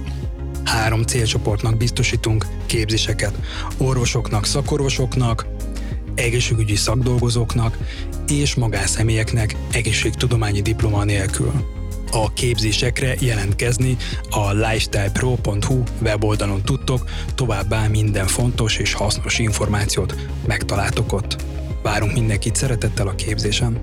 [0.64, 3.36] Három célcsoportnak biztosítunk képzéseket.
[3.78, 5.46] Orvosoknak, szakorvosoknak,
[6.16, 7.78] egészségügyi szakdolgozóknak
[8.28, 11.52] és magánszemélyeknek egészségtudományi diploma nélkül.
[12.12, 13.98] A képzésekre jelentkezni
[14.30, 21.36] a lifestylepro.hu weboldalon tudtok, továbbá minden fontos és hasznos információt megtaláltok ott.
[21.86, 23.80] Várunk mindenkit szeretettel a képzésen.